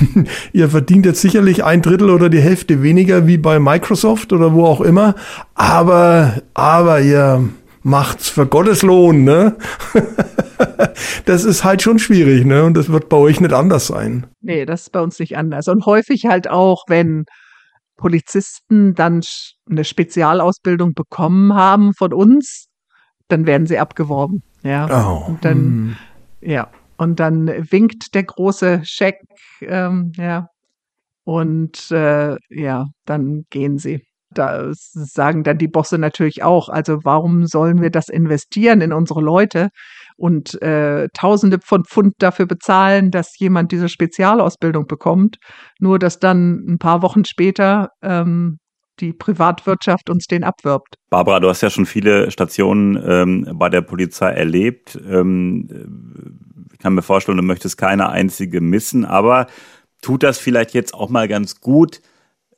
ihr 0.52 0.68
verdient 0.68 1.06
jetzt 1.06 1.20
sicherlich 1.20 1.64
ein 1.64 1.82
Drittel 1.82 2.10
oder 2.10 2.28
die 2.28 2.40
Hälfte 2.40 2.82
weniger 2.82 3.26
wie 3.26 3.38
bei 3.38 3.58
Microsoft 3.58 4.32
oder 4.32 4.52
wo 4.52 4.64
auch 4.64 4.80
immer, 4.80 5.14
aber, 5.54 6.42
aber 6.54 7.00
ihr 7.00 7.48
macht's 7.82 8.28
für 8.28 8.46
Gottes 8.46 8.82
Lohn, 8.82 9.24
ne? 9.24 9.56
das 11.24 11.44
ist 11.44 11.62
halt 11.62 11.82
schon 11.82 11.98
schwierig, 11.98 12.44
ne? 12.44 12.64
Und 12.64 12.76
das 12.76 12.90
wird 12.90 13.08
bei 13.08 13.16
euch 13.16 13.40
nicht 13.40 13.52
anders 13.52 13.86
sein. 13.86 14.26
Nee, 14.40 14.66
das 14.66 14.82
ist 14.82 14.90
bei 14.90 15.00
uns 15.00 15.18
nicht 15.18 15.36
anders. 15.36 15.68
Und 15.68 15.86
häufig 15.86 16.26
halt 16.26 16.48
auch, 16.50 16.82
wenn 16.88 17.26
Polizisten 17.96 18.94
dann 18.94 19.22
eine 19.70 19.84
Spezialausbildung 19.84 20.94
bekommen 20.94 21.54
haben 21.54 21.94
von 21.94 22.12
uns, 22.12 22.66
dann 23.28 23.46
werden 23.46 23.66
sie 23.66 23.78
abgeworben. 23.78 24.42
Ja. 24.62 25.08
Oh. 25.08 25.28
Und 25.28 25.44
dann, 25.44 25.56
hm. 25.56 25.96
ja. 26.40 26.68
Und 26.96 27.20
dann 27.20 27.48
winkt 27.70 28.14
der 28.14 28.24
große 28.24 28.80
Scheck, 28.84 29.18
ähm, 29.60 30.12
ja. 30.16 30.48
Und 31.24 31.90
äh, 31.90 32.36
ja, 32.50 32.86
dann 33.04 33.42
gehen 33.50 33.78
sie. 33.78 34.02
Da 34.30 34.68
sagen 34.72 35.44
dann 35.44 35.58
die 35.58 35.68
Bosse 35.68 35.98
natürlich 35.98 36.42
auch, 36.42 36.68
also 36.68 36.98
warum 37.04 37.46
sollen 37.46 37.80
wir 37.80 37.90
das 37.90 38.08
investieren 38.08 38.80
in 38.80 38.92
unsere 38.92 39.20
Leute 39.20 39.70
und 40.16 40.60
äh, 40.62 41.08
Tausende 41.14 41.58
von 41.64 41.84
Pfund 41.84 42.14
dafür 42.18 42.46
bezahlen, 42.46 43.10
dass 43.10 43.38
jemand 43.38 43.72
diese 43.72 43.88
Spezialausbildung 43.88 44.86
bekommt, 44.86 45.38
nur 45.80 45.98
dass 45.98 46.18
dann 46.18 46.64
ein 46.68 46.78
paar 46.78 47.02
Wochen 47.02 47.24
später 47.24 47.90
ähm, 48.02 48.58
die 49.00 49.12
Privatwirtschaft 49.12 50.10
uns 50.10 50.26
den 50.26 50.44
abwirbt. 50.44 50.96
Barbara, 51.10 51.40
du 51.40 51.48
hast 51.48 51.60
ja 51.60 51.70
schon 51.70 51.86
viele 51.86 52.30
Stationen 52.30 53.02
ähm, 53.06 53.56
bei 53.58 53.68
der 53.68 53.82
Polizei 53.82 54.30
erlebt. 54.30 54.98
Ähm, 55.08 55.68
ich 56.76 56.82
kann 56.82 56.92
mir 56.92 57.00
vorstellen, 57.00 57.38
du 57.38 57.42
möchtest 57.42 57.78
keine 57.78 58.10
einzige 58.10 58.60
missen, 58.60 59.06
aber 59.06 59.46
tut 60.02 60.22
das 60.22 60.36
vielleicht 60.36 60.74
jetzt 60.74 60.92
auch 60.92 61.08
mal 61.08 61.26
ganz 61.26 61.62
gut 61.62 62.02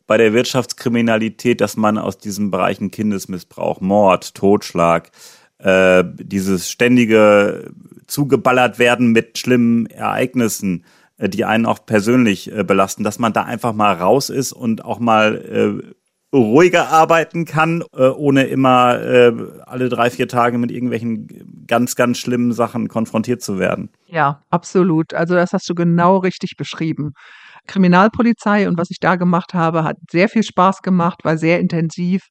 bei 0.09 0.17
der 0.17 0.33
Wirtschaftskriminalität, 0.33 1.61
dass 1.61 1.77
man 1.77 1.99
aus 1.99 2.19
diesen 2.19 2.51
Bereichen 2.51 2.91
Kindesmissbrauch, 2.91 3.81
Mord, 3.81 4.35
Totschlag, 4.35 5.13
äh, 5.59 6.03
dieses 6.05 6.69
ständige 6.69 7.71
zugeballert 8.09 8.81
werden 8.81 9.13
mit 9.13 9.39
schlimmen 9.39 9.87
Ereignissen, 9.87 10.85
äh, 11.19 11.29
die 11.29 11.45
einen 11.45 11.65
auch 11.65 11.87
persönlich 11.87 12.51
äh, 12.51 12.65
belasten, 12.65 13.05
dass 13.05 13.21
man 13.21 13.33
da 13.33 13.45
einfach 13.45 13.73
mal 13.73 13.95
raus 13.95 14.31
ist 14.31 14.53
und 14.53 14.85
auch 14.85 14.99
mal 14.99 15.37
äh, 15.85 15.95
ruhiger 16.33 16.89
arbeiten 16.89 17.45
kann, 17.45 17.83
äh, 17.95 18.09
ohne 18.09 18.45
immer 18.45 19.01
äh, 19.01 19.33
alle 19.65 19.89
drei, 19.89 20.11
vier 20.11 20.29
Tage 20.29 20.59
mit 20.59 20.71
irgendwelchen 20.71 21.65
ganz, 21.67 21.97
ganz 21.97 22.19
schlimmen 22.19 22.53
Sachen 22.53 22.89
konfrontiert 22.89 23.43
zu 23.43 23.59
werden. 23.59 23.91
Ja, 24.07 24.43
absolut. 24.51 25.15
Also 25.15 25.35
das 25.35 25.53
hast 25.53 25.69
du 25.69 25.75
genau 25.75 26.19
richtig 26.19 26.57
beschrieben. 26.57 27.13
Kriminalpolizei 27.67 28.69
und 28.69 28.79
was 28.79 28.91
ich 28.91 29.01
da 29.01 29.17
gemacht 29.17 29.55
habe, 29.55 29.85
hat 29.85 29.97
sehr 30.11 30.29
viel 30.29 30.43
Spaß 30.43 30.83
gemacht, 30.83 31.21
war 31.25 31.39
sehr 31.39 31.61
intensiv. 31.61 32.23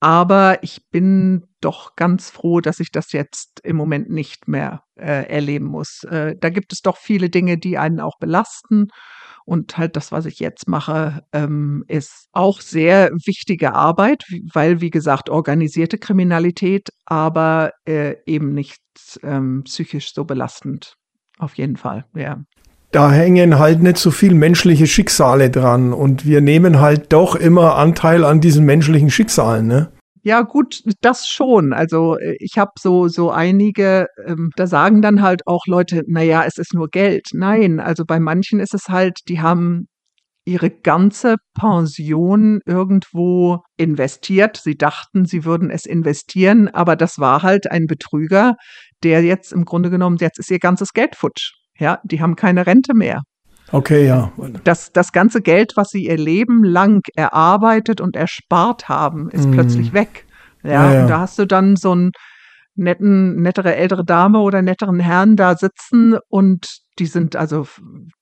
Aber 0.00 0.62
ich 0.62 0.80
bin 0.92 1.46
doch 1.60 1.96
ganz 1.96 2.30
froh, 2.30 2.60
dass 2.60 2.78
ich 2.78 2.92
das 2.92 3.12
jetzt 3.12 3.60
im 3.64 3.76
Moment 3.76 4.10
nicht 4.10 4.46
mehr 4.46 4.82
äh, 4.94 5.28
erleben 5.28 5.66
muss. 5.66 6.04
Äh, 6.04 6.36
da 6.38 6.50
gibt 6.50 6.72
es 6.72 6.82
doch 6.82 6.96
viele 6.96 7.30
Dinge, 7.30 7.58
die 7.58 7.78
einen 7.78 7.98
auch 7.98 8.18
belasten. 8.20 8.88
Und 9.48 9.78
halt 9.78 9.96
das, 9.96 10.12
was 10.12 10.26
ich 10.26 10.40
jetzt 10.40 10.68
mache, 10.68 11.22
ähm, 11.32 11.82
ist 11.88 12.26
auch 12.32 12.60
sehr 12.60 13.10
wichtige 13.24 13.72
Arbeit, 13.72 14.24
weil, 14.52 14.82
wie 14.82 14.90
gesagt, 14.90 15.30
organisierte 15.30 15.96
Kriminalität, 15.96 16.90
aber 17.06 17.72
äh, 17.86 18.16
eben 18.26 18.52
nicht 18.52 18.82
ähm, 19.22 19.62
psychisch 19.64 20.12
so 20.12 20.26
belastend. 20.26 20.96
Auf 21.38 21.54
jeden 21.54 21.78
Fall, 21.78 22.04
ja. 22.14 22.42
Da 22.90 23.10
hängen 23.10 23.58
halt 23.58 23.82
nicht 23.82 23.96
so 23.96 24.10
viel 24.10 24.34
menschliche 24.34 24.86
Schicksale 24.86 25.48
dran 25.48 25.94
und 25.94 26.26
wir 26.26 26.42
nehmen 26.42 26.78
halt 26.78 27.14
doch 27.14 27.34
immer 27.34 27.76
Anteil 27.76 28.24
an 28.24 28.42
diesen 28.42 28.66
menschlichen 28.66 29.10
Schicksalen, 29.10 29.66
ne? 29.66 29.90
Ja, 30.28 30.42
gut, 30.42 30.82
das 31.00 31.26
schon. 31.26 31.72
Also 31.72 32.18
äh, 32.18 32.36
ich 32.38 32.58
habe 32.58 32.72
so 32.78 33.08
so 33.08 33.30
einige, 33.30 34.08
ähm, 34.26 34.50
da 34.56 34.66
sagen 34.66 35.00
dann 35.00 35.22
halt 35.22 35.46
auch 35.46 35.66
Leute, 35.66 36.02
na 36.06 36.20
ja, 36.22 36.44
es 36.44 36.58
ist 36.58 36.74
nur 36.74 36.88
Geld. 36.90 37.28
Nein, 37.32 37.80
also 37.80 38.04
bei 38.04 38.20
manchen 38.20 38.60
ist 38.60 38.74
es 38.74 38.88
halt, 38.90 39.20
die 39.28 39.40
haben 39.40 39.88
ihre 40.44 40.70
ganze 40.70 41.36
Pension 41.58 42.60
irgendwo 42.66 43.60
investiert. 43.78 44.58
Sie 44.62 44.76
dachten, 44.76 45.24
sie 45.24 45.46
würden 45.46 45.70
es 45.70 45.86
investieren, 45.86 46.68
aber 46.68 46.94
das 46.94 47.18
war 47.18 47.42
halt 47.42 47.70
ein 47.70 47.86
Betrüger, 47.86 48.54
der 49.02 49.22
jetzt 49.22 49.50
im 49.52 49.64
Grunde 49.64 49.88
genommen, 49.88 50.18
jetzt 50.20 50.38
ist 50.38 50.50
ihr 50.50 50.58
ganzes 50.58 50.92
Geld 50.92 51.16
futsch. 51.16 51.52
Ja, 51.78 52.00
die 52.04 52.20
haben 52.20 52.36
keine 52.36 52.66
Rente 52.66 52.92
mehr. 52.94 53.22
Okay, 53.70 54.06
ja. 54.06 54.32
Das, 54.64 54.92
das 54.92 55.12
ganze 55.12 55.42
Geld, 55.42 55.72
was 55.76 55.90
sie 55.90 56.06
ihr 56.06 56.16
Leben 56.16 56.64
lang 56.64 57.02
erarbeitet 57.14 58.00
und 58.00 58.16
erspart 58.16 58.88
haben, 58.88 59.30
ist 59.30 59.46
mm. 59.48 59.52
plötzlich 59.52 59.92
weg. 59.92 60.24
Ja, 60.62 60.70
ja, 60.70 60.92
ja, 60.92 61.02
und 61.02 61.08
da 61.08 61.20
hast 61.20 61.38
du 61.38 61.46
dann 61.46 61.76
so 61.76 61.92
einen 61.92 62.12
netten, 62.78 63.42
nettere 63.42 63.74
ältere 63.74 64.04
Dame 64.04 64.38
oder 64.38 64.62
netteren 64.62 65.00
Herrn 65.00 65.36
da 65.36 65.56
sitzen 65.56 66.16
und 66.28 66.80
die 66.98 67.06
sind 67.06 67.36
also 67.36 67.66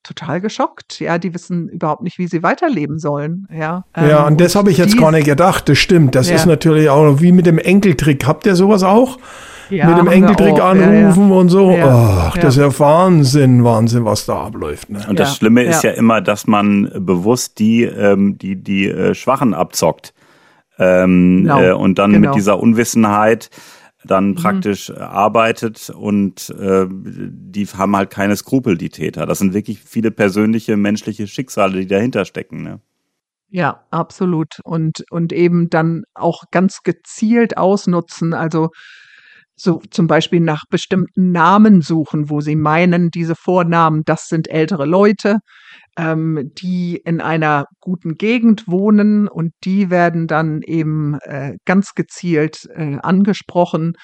total 0.02 0.40
geschockt. 0.40 1.00
Ja, 1.00 1.18
die 1.18 1.32
wissen 1.32 1.68
überhaupt 1.68 2.02
nicht, 2.02 2.18
wie 2.18 2.26
sie 2.26 2.42
weiterleben 2.42 2.98
sollen. 2.98 3.46
Ja, 3.50 3.84
ja 3.96 4.22
ähm, 4.22 4.32
und 4.32 4.40
das 4.40 4.54
habe 4.54 4.70
ich 4.70 4.78
jetzt 4.78 4.98
gar 4.98 5.12
nicht 5.12 5.24
gedacht. 5.24 5.68
Das 5.68 5.78
stimmt. 5.78 6.14
Das 6.14 6.28
ja. 6.28 6.36
ist 6.36 6.46
natürlich 6.46 6.90
auch 6.90 7.20
wie 7.20 7.32
mit 7.32 7.46
dem 7.46 7.58
Enkeltrick. 7.58 8.26
Habt 8.26 8.46
ihr 8.46 8.56
sowas 8.56 8.82
auch? 8.82 9.18
Ja, 9.70 9.88
mit 9.88 9.98
dem 9.98 10.08
Enkeltrick 10.08 10.60
anrufen 10.60 11.30
ja, 11.30 11.36
und 11.36 11.48
so. 11.48 11.76
Ach, 11.80 12.36
das 12.36 12.56
ist 12.56 12.62
ja 12.62 12.78
Wahnsinn, 12.78 13.64
Wahnsinn, 13.64 14.04
was 14.04 14.26
da 14.26 14.46
abläuft. 14.46 14.90
Ne? 14.90 15.04
Und 15.08 15.18
das 15.18 15.36
Schlimme 15.36 15.64
ist 15.64 15.84
ja. 15.84 15.92
immer, 15.92 16.20
dass 16.20 16.46
man 16.46 16.90
bewusst 16.94 17.58
die, 17.58 17.84
ähm, 17.84 18.38
die, 18.38 18.56
die 18.56 18.88
äh, 18.88 19.14
Schwachen 19.14 19.54
abzockt. 19.54 20.14
Ähm, 20.78 21.44
genau. 21.44 21.62
äh, 21.62 21.72
und 21.72 21.98
dann 21.98 22.12
genau. 22.12 22.28
mit 22.28 22.36
dieser 22.36 22.58
Unwissenheit 22.58 23.50
dann 24.04 24.30
mhm. 24.30 24.34
praktisch 24.36 24.88
mhm. 24.90 24.98
arbeitet 24.98 25.90
und 25.90 26.50
äh, 26.50 26.86
die 26.88 27.66
haben 27.66 27.96
halt 27.96 28.10
keine 28.10 28.36
Skrupel, 28.36 28.76
die 28.76 28.90
Täter. 28.90 29.26
Das 29.26 29.38
sind 29.38 29.54
wirklich 29.54 29.80
viele 29.82 30.10
persönliche 30.10 30.76
menschliche 30.76 31.26
Schicksale, 31.26 31.80
die 31.80 31.86
dahinter 31.86 32.24
stecken. 32.24 32.62
Ne? 32.62 32.80
Ja, 33.48 33.84
absolut. 33.90 34.60
Und, 34.64 35.04
und 35.10 35.32
eben 35.32 35.70
dann 35.70 36.04
auch 36.14 36.44
ganz 36.50 36.82
gezielt 36.82 37.56
ausnutzen. 37.56 38.34
Also 38.34 38.70
so 39.56 39.80
zum 39.90 40.06
Beispiel 40.06 40.40
nach 40.40 40.64
bestimmten 40.68 41.32
Namen 41.32 41.80
suchen, 41.80 42.28
wo 42.28 42.40
sie 42.40 42.56
meinen, 42.56 43.10
diese 43.10 43.34
Vornamen, 43.34 44.02
das 44.04 44.28
sind 44.28 44.48
ältere 44.48 44.84
Leute, 44.84 45.38
ähm, 45.96 46.50
die 46.58 47.00
in 47.04 47.20
einer 47.20 47.64
guten 47.80 48.14
Gegend 48.14 48.68
wohnen 48.68 49.28
und 49.28 49.52
die 49.64 49.90
werden 49.90 50.26
dann 50.26 50.60
eben 50.62 51.18
äh, 51.22 51.56
ganz 51.64 51.94
gezielt 51.94 52.68
äh, 52.74 52.98
angesprochen. 53.02 53.94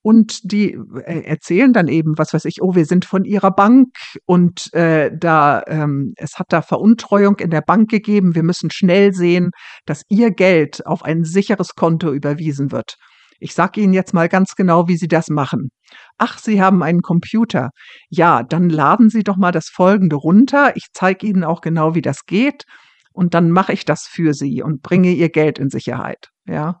Und 0.00 0.52
die 0.52 0.78
äh, 1.06 1.22
erzählen 1.24 1.72
dann 1.72 1.88
eben, 1.88 2.18
was 2.18 2.34
weiß 2.34 2.44
ich, 2.44 2.60
oh, 2.60 2.74
wir 2.74 2.84
sind 2.84 3.06
von 3.06 3.24
ihrer 3.24 3.50
Bank 3.50 3.88
und 4.26 4.72
äh, 4.74 5.10
da 5.16 5.62
ähm, 5.66 6.12
es 6.18 6.38
hat 6.38 6.48
da 6.50 6.60
Veruntreuung 6.60 7.38
in 7.38 7.48
der 7.48 7.62
Bank 7.62 7.90
gegeben. 7.90 8.34
Wir 8.34 8.42
müssen 8.42 8.70
schnell 8.70 9.14
sehen, 9.14 9.50
dass 9.86 10.02
ihr 10.10 10.30
Geld 10.30 10.86
auf 10.86 11.02
ein 11.04 11.24
sicheres 11.24 11.74
Konto 11.74 12.12
überwiesen 12.12 12.70
wird. 12.70 12.96
Ich 13.40 13.54
sage 13.54 13.80
Ihnen 13.80 13.92
jetzt 13.92 14.14
mal 14.14 14.28
ganz 14.28 14.54
genau, 14.54 14.88
wie 14.88 14.96
Sie 14.96 15.08
das 15.08 15.28
machen. 15.28 15.70
Ach, 16.18 16.38
Sie 16.38 16.62
haben 16.62 16.82
einen 16.82 17.02
Computer. 17.02 17.70
Ja, 18.08 18.42
dann 18.42 18.68
laden 18.68 19.10
Sie 19.10 19.22
doch 19.22 19.36
mal 19.36 19.52
das 19.52 19.68
Folgende 19.68 20.16
runter. 20.16 20.76
Ich 20.76 20.86
zeige 20.92 21.26
Ihnen 21.26 21.44
auch 21.44 21.60
genau, 21.60 21.94
wie 21.94 22.02
das 22.02 22.26
geht. 22.26 22.64
Und 23.12 23.34
dann 23.34 23.50
mache 23.50 23.72
ich 23.72 23.84
das 23.84 24.06
für 24.08 24.34
Sie 24.34 24.62
und 24.62 24.82
bringe 24.82 25.10
Ihr 25.12 25.28
Geld 25.28 25.58
in 25.58 25.70
Sicherheit. 25.70 26.30
Ja. 26.46 26.80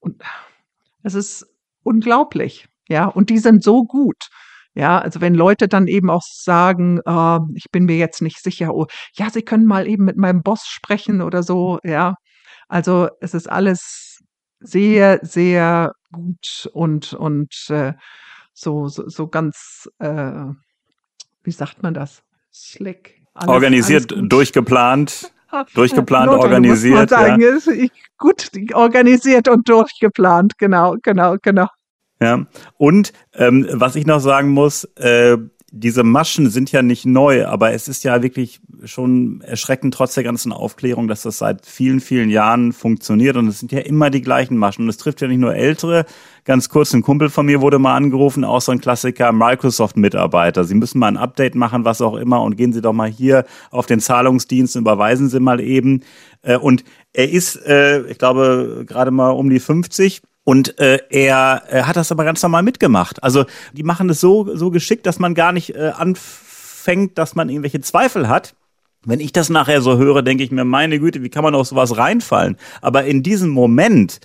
Und 0.00 0.22
es 1.02 1.14
ist 1.14 1.46
unglaublich. 1.82 2.68
Ja. 2.88 3.06
Und 3.06 3.30
die 3.30 3.38
sind 3.38 3.62
so 3.64 3.84
gut. 3.84 4.28
Ja, 4.74 4.98
also 5.00 5.20
wenn 5.20 5.34
Leute 5.34 5.68
dann 5.68 5.86
eben 5.86 6.08
auch 6.08 6.22
sagen, 6.24 7.00
äh, 7.04 7.38
ich 7.54 7.66
bin 7.70 7.84
mir 7.84 7.96
jetzt 7.96 8.22
nicht 8.22 8.42
sicher, 8.42 8.74
oh, 8.74 8.86
ja, 9.14 9.28
Sie 9.30 9.42
können 9.42 9.66
mal 9.66 9.86
eben 9.86 10.04
mit 10.04 10.16
meinem 10.16 10.42
Boss 10.42 10.64
sprechen 10.66 11.20
oder 11.20 11.42
so, 11.42 11.78
ja. 11.84 12.14
Also 12.68 13.08
es 13.20 13.34
ist 13.34 13.50
alles 13.50 14.11
sehr, 14.62 15.20
sehr 15.22 15.92
gut 16.12 16.70
und, 16.72 17.12
und 17.14 17.54
äh, 17.68 17.92
so, 18.52 18.88
so, 18.88 19.08
so 19.08 19.28
ganz, 19.28 19.88
äh, 19.98 20.44
wie 21.42 21.50
sagt 21.50 21.82
man 21.82 21.94
das? 21.94 22.22
Slick. 22.52 23.22
Alles, 23.34 23.48
Organisiert, 23.48 24.12
alles 24.12 24.28
durchgeplant. 24.28 25.32
Durchgeplant, 25.74 26.32
Not, 26.32 26.40
organisiert. 26.40 27.10
Sagen, 27.10 27.42
ja. 27.42 27.86
gut 28.16 28.50
organisiert 28.72 29.48
und 29.48 29.68
durchgeplant, 29.68 30.56
genau, 30.56 30.96
genau, 31.02 31.36
genau. 31.42 31.66
Ja, 32.22 32.46
und 32.78 33.12
ähm, 33.34 33.68
was 33.70 33.94
ich 33.96 34.06
noch 34.06 34.20
sagen 34.20 34.48
muss, 34.50 34.84
äh, 34.96 35.36
diese 35.74 36.04
Maschen 36.04 36.50
sind 36.50 36.70
ja 36.70 36.82
nicht 36.82 37.06
neu, 37.06 37.46
aber 37.46 37.72
es 37.72 37.88
ist 37.88 38.04
ja 38.04 38.22
wirklich 38.22 38.60
schon 38.84 39.40
erschreckend 39.40 39.94
trotz 39.94 40.12
der 40.12 40.22
ganzen 40.22 40.52
Aufklärung, 40.52 41.08
dass 41.08 41.22
das 41.22 41.38
seit 41.38 41.64
vielen, 41.64 42.00
vielen 42.00 42.28
Jahren 42.28 42.74
funktioniert 42.74 43.38
und 43.38 43.48
es 43.48 43.60
sind 43.60 43.72
ja 43.72 43.78
immer 43.78 44.10
die 44.10 44.20
gleichen 44.20 44.58
Maschen 44.58 44.84
und 44.84 44.90
es 44.90 44.98
trifft 44.98 45.22
ja 45.22 45.28
nicht 45.28 45.38
nur 45.38 45.54
ältere. 45.54 46.04
Ganz 46.44 46.68
kurz, 46.68 46.92
ein 46.92 47.00
Kumpel 47.00 47.30
von 47.30 47.46
mir 47.46 47.62
wurde 47.62 47.78
mal 47.78 47.96
angerufen, 47.96 48.44
auch 48.44 48.60
so 48.60 48.70
ein 48.70 48.82
Klassiker, 48.82 49.32
Microsoft-Mitarbeiter. 49.32 50.64
Sie 50.64 50.74
müssen 50.74 50.98
mal 50.98 51.08
ein 51.08 51.16
Update 51.16 51.54
machen, 51.54 51.86
was 51.86 52.02
auch 52.02 52.16
immer 52.16 52.42
und 52.42 52.56
gehen 52.56 52.74
Sie 52.74 52.82
doch 52.82 52.92
mal 52.92 53.08
hier 53.08 53.46
auf 53.70 53.86
den 53.86 54.00
Zahlungsdienst 54.00 54.76
überweisen 54.76 55.30
Sie 55.30 55.40
mal 55.40 55.58
eben. 55.58 56.02
Äh, 56.42 56.58
und 56.58 56.84
er 57.14 57.30
ist, 57.30 57.56
äh, 57.64 58.02
ich 58.02 58.18
glaube, 58.18 58.84
gerade 58.86 59.10
mal 59.10 59.30
um 59.30 59.48
die 59.48 59.60
50 59.60 60.20
und 60.44 60.78
äh, 60.78 60.98
er, 61.10 61.62
er 61.68 61.86
hat 61.86 61.96
das 61.96 62.10
aber 62.10 62.24
ganz 62.24 62.42
normal 62.42 62.62
mitgemacht. 62.62 63.22
Also 63.22 63.44
die 63.72 63.84
machen 63.84 64.10
es 64.10 64.20
so, 64.20 64.54
so 64.56 64.70
geschickt, 64.70 65.06
dass 65.06 65.18
man 65.18 65.34
gar 65.34 65.52
nicht 65.52 65.74
äh, 65.74 65.92
anfängt, 65.94 67.16
dass 67.18 67.34
man 67.34 67.48
irgendwelche 67.48 67.80
Zweifel 67.80 68.28
hat. 68.28 68.54
Wenn 69.04 69.20
ich 69.20 69.32
das 69.32 69.50
nachher 69.50 69.82
so 69.82 69.98
höre, 69.98 70.22
denke 70.22 70.44
ich 70.44 70.50
mir, 70.50 70.64
meine 70.64 70.98
Güte, 70.98 71.22
wie 71.22 71.28
kann 71.28 71.44
man 71.44 71.54
auf 71.54 71.66
sowas 71.66 71.96
reinfallen? 71.96 72.56
Aber 72.80 73.04
in 73.04 73.22
diesem 73.22 73.50
Moment 73.50 74.20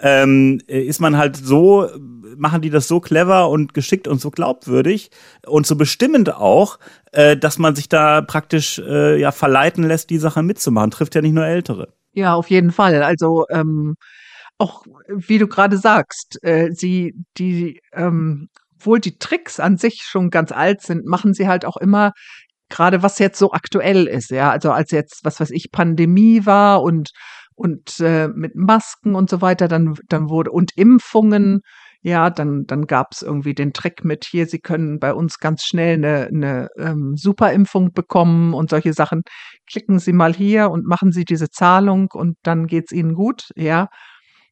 ähm, 0.00 0.60
ist 0.66 1.00
man 1.00 1.16
halt 1.16 1.36
so, 1.36 1.88
machen 2.36 2.60
die 2.62 2.70
das 2.70 2.88
so 2.88 3.00
clever 3.00 3.48
und 3.48 3.74
geschickt 3.74 4.06
und 4.06 4.20
so 4.20 4.30
glaubwürdig 4.30 5.10
und 5.46 5.66
so 5.66 5.76
bestimmend 5.76 6.34
auch, 6.34 6.78
äh, 7.12 7.36
dass 7.36 7.58
man 7.58 7.74
sich 7.74 7.88
da 7.88 8.20
praktisch 8.20 8.78
äh, 8.78 9.18
ja 9.18 9.32
verleiten 9.32 9.84
lässt, 9.84 10.10
die 10.10 10.18
Sache 10.18 10.42
mitzumachen. 10.42 10.90
Trifft 10.90 11.14
ja 11.14 11.22
nicht 11.22 11.34
nur 11.34 11.46
Ältere. 11.46 11.88
Ja, 12.12 12.34
auf 12.34 12.50
jeden 12.50 12.72
Fall. 12.72 13.02
Also 13.02 13.46
ähm, 13.50 13.96
auch, 14.58 14.84
wie 15.08 15.38
du 15.38 15.46
gerade 15.46 15.78
sagst, 15.78 16.38
äh, 16.42 16.70
sie, 16.72 17.14
die, 17.36 17.80
ähm, 17.92 18.48
obwohl 18.76 19.00
die 19.00 19.18
Tricks 19.18 19.60
an 19.60 19.76
sich 19.76 20.02
schon 20.02 20.30
ganz 20.30 20.52
alt 20.52 20.82
sind, 20.82 21.06
machen 21.06 21.34
sie 21.34 21.48
halt 21.48 21.64
auch 21.64 21.76
immer 21.76 22.12
gerade 22.68 23.02
was 23.02 23.18
jetzt 23.18 23.38
so 23.38 23.52
aktuell 23.52 24.06
ist, 24.06 24.30
ja, 24.30 24.50
also 24.50 24.72
als 24.72 24.90
jetzt, 24.90 25.24
was 25.24 25.40
weiß 25.40 25.50
ich, 25.50 25.70
Pandemie 25.72 26.46
war 26.46 26.82
und 26.82 27.10
und 27.54 27.98
äh, 28.00 28.28
mit 28.28 28.54
Masken 28.54 29.14
und 29.16 29.28
so 29.30 29.40
weiter, 29.40 29.68
dann 29.68 29.96
dann 30.08 30.28
wurde 30.28 30.52
und 30.52 30.76
Impfungen, 30.76 31.60
ja, 32.02 32.30
dann 32.30 32.64
dann 32.66 32.86
gab's 32.86 33.22
irgendwie 33.22 33.54
den 33.54 33.72
Trick 33.72 34.04
mit 34.04 34.24
hier, 34.24 34.46
Sie 34.46 34.60
können 34.60 34.98
bei 35.00 35.12
uns 35.14 35.38
ganz 35.38 35.64
schnell 35.64 35.94
eine, 35.94 36.26
eine 36.26 36.68
ähm, 36.78 37.14
Superimpfung 37.16 37.92
bekommen 37.92 38.54
und 38.54 38.70
solche 38.70 38.92
Sachen. 38.92 39.22
Klicken 39.68 39.98
Sie 39.98 40.12
mal 40.12 40.34
hier 40.34 40.70
und 40.70 40.86
machen 40.86 41.10
Sie 41.12 41.24
diese 41.24 41.50
Zahlung 41.50 42.08
und 42.12 42.36
dann 42.42 42.66
geht's 42.66 42.92
Ihnen 42.92 43.14
gut, 43.14 43.48
ja. 43.56 43.88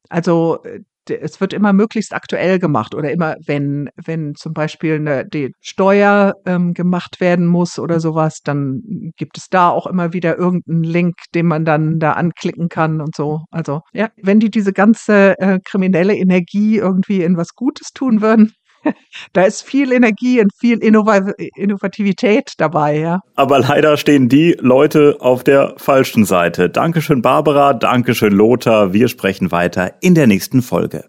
Also 0.09 0.63
äh, 0.63 0.81
es 1.09 1.39
wird 1.39 1.53
immer 1.53 1.73
möglichst 1.73 2.13
aktuell 2.13 2.59
gemacht 2.59 2.93
oder 2.93 3.11
immer, 3.11 3.35
wenn, 3.45 3.89
wenn 3.95 4.35
zum 4.35 4.53
Beispiel 4.53 4.95
eine, 4.95 5.25
die 5.25 5.53
Steuer 5.61 6.33
ähm, 6.45 6.73
gemacht 6.73 7.19
werden 7.19 7.45
muss 7.45 7.79
oder 7.79 7.99
sowas, 7.99 8.41
dann 8.43 9.11
gibt 9.15 9.37
es 9.37 9.47
da 9.49 9.69
auch 9.69 9.87
immer 9.87 10.13
wieder 10.13 10.37
irgendeinen 10.37 10.83
Link, 10.83 11.15
den 11.33 11.47
man 11.47 11.65
dann 11.65 11.99
da 11.99 12.13
anklicken 12.13 12.69
kann 12.69 13.01
und 13.01 13.15
so. 13.15 13.41
Also 13.51 13.81
ja, 13.93 14.09
wenn 14.21 14.39
die 14.39 14.49
diese 14.49 14.73
ganze 14.73 15.39
äh, 15.39 15.59
kriminelle 15.63 16.15
Energie 16.15 16.77
irgendwie 16.77 17.23
in 17.23 17.37
was 17.37 17.55
Gutes 17.55 17.91
tun 17.93 18.21
würden, 18.21 18.53
da 19.33 19.43
ist 19.43 19.63
viel 19.63 19.91
Energie 19.91 20.41
und 20.41 20.51
viel 20.55 20.79
Innovativität 20.79 22.53
dabei, 22.57 22.99
ja. 22.99 23.19
Aber 23.35 23.59
leider 23.59 23.97
stehen 23.97 24.29
die 24.29 24.55
Leute 24.59 25.17
auf 25.19 25.43
der 25.43 25.75
falschen 25.77 26.25
Seite. 26.25 26.69
Dankeschön, 26.69 27.21
Barbara. 27.21 27.73
Dankeschön, 27.73 28.33
Lothar. 28.33 28.93
Wir 28.93 29.07
sprechen 29.07 29.51
weiter 29.51 29.93
in 30.01 30.15
der 30.15 30.27
nächsten 30.27 30.61
Folge. 30.61 31.05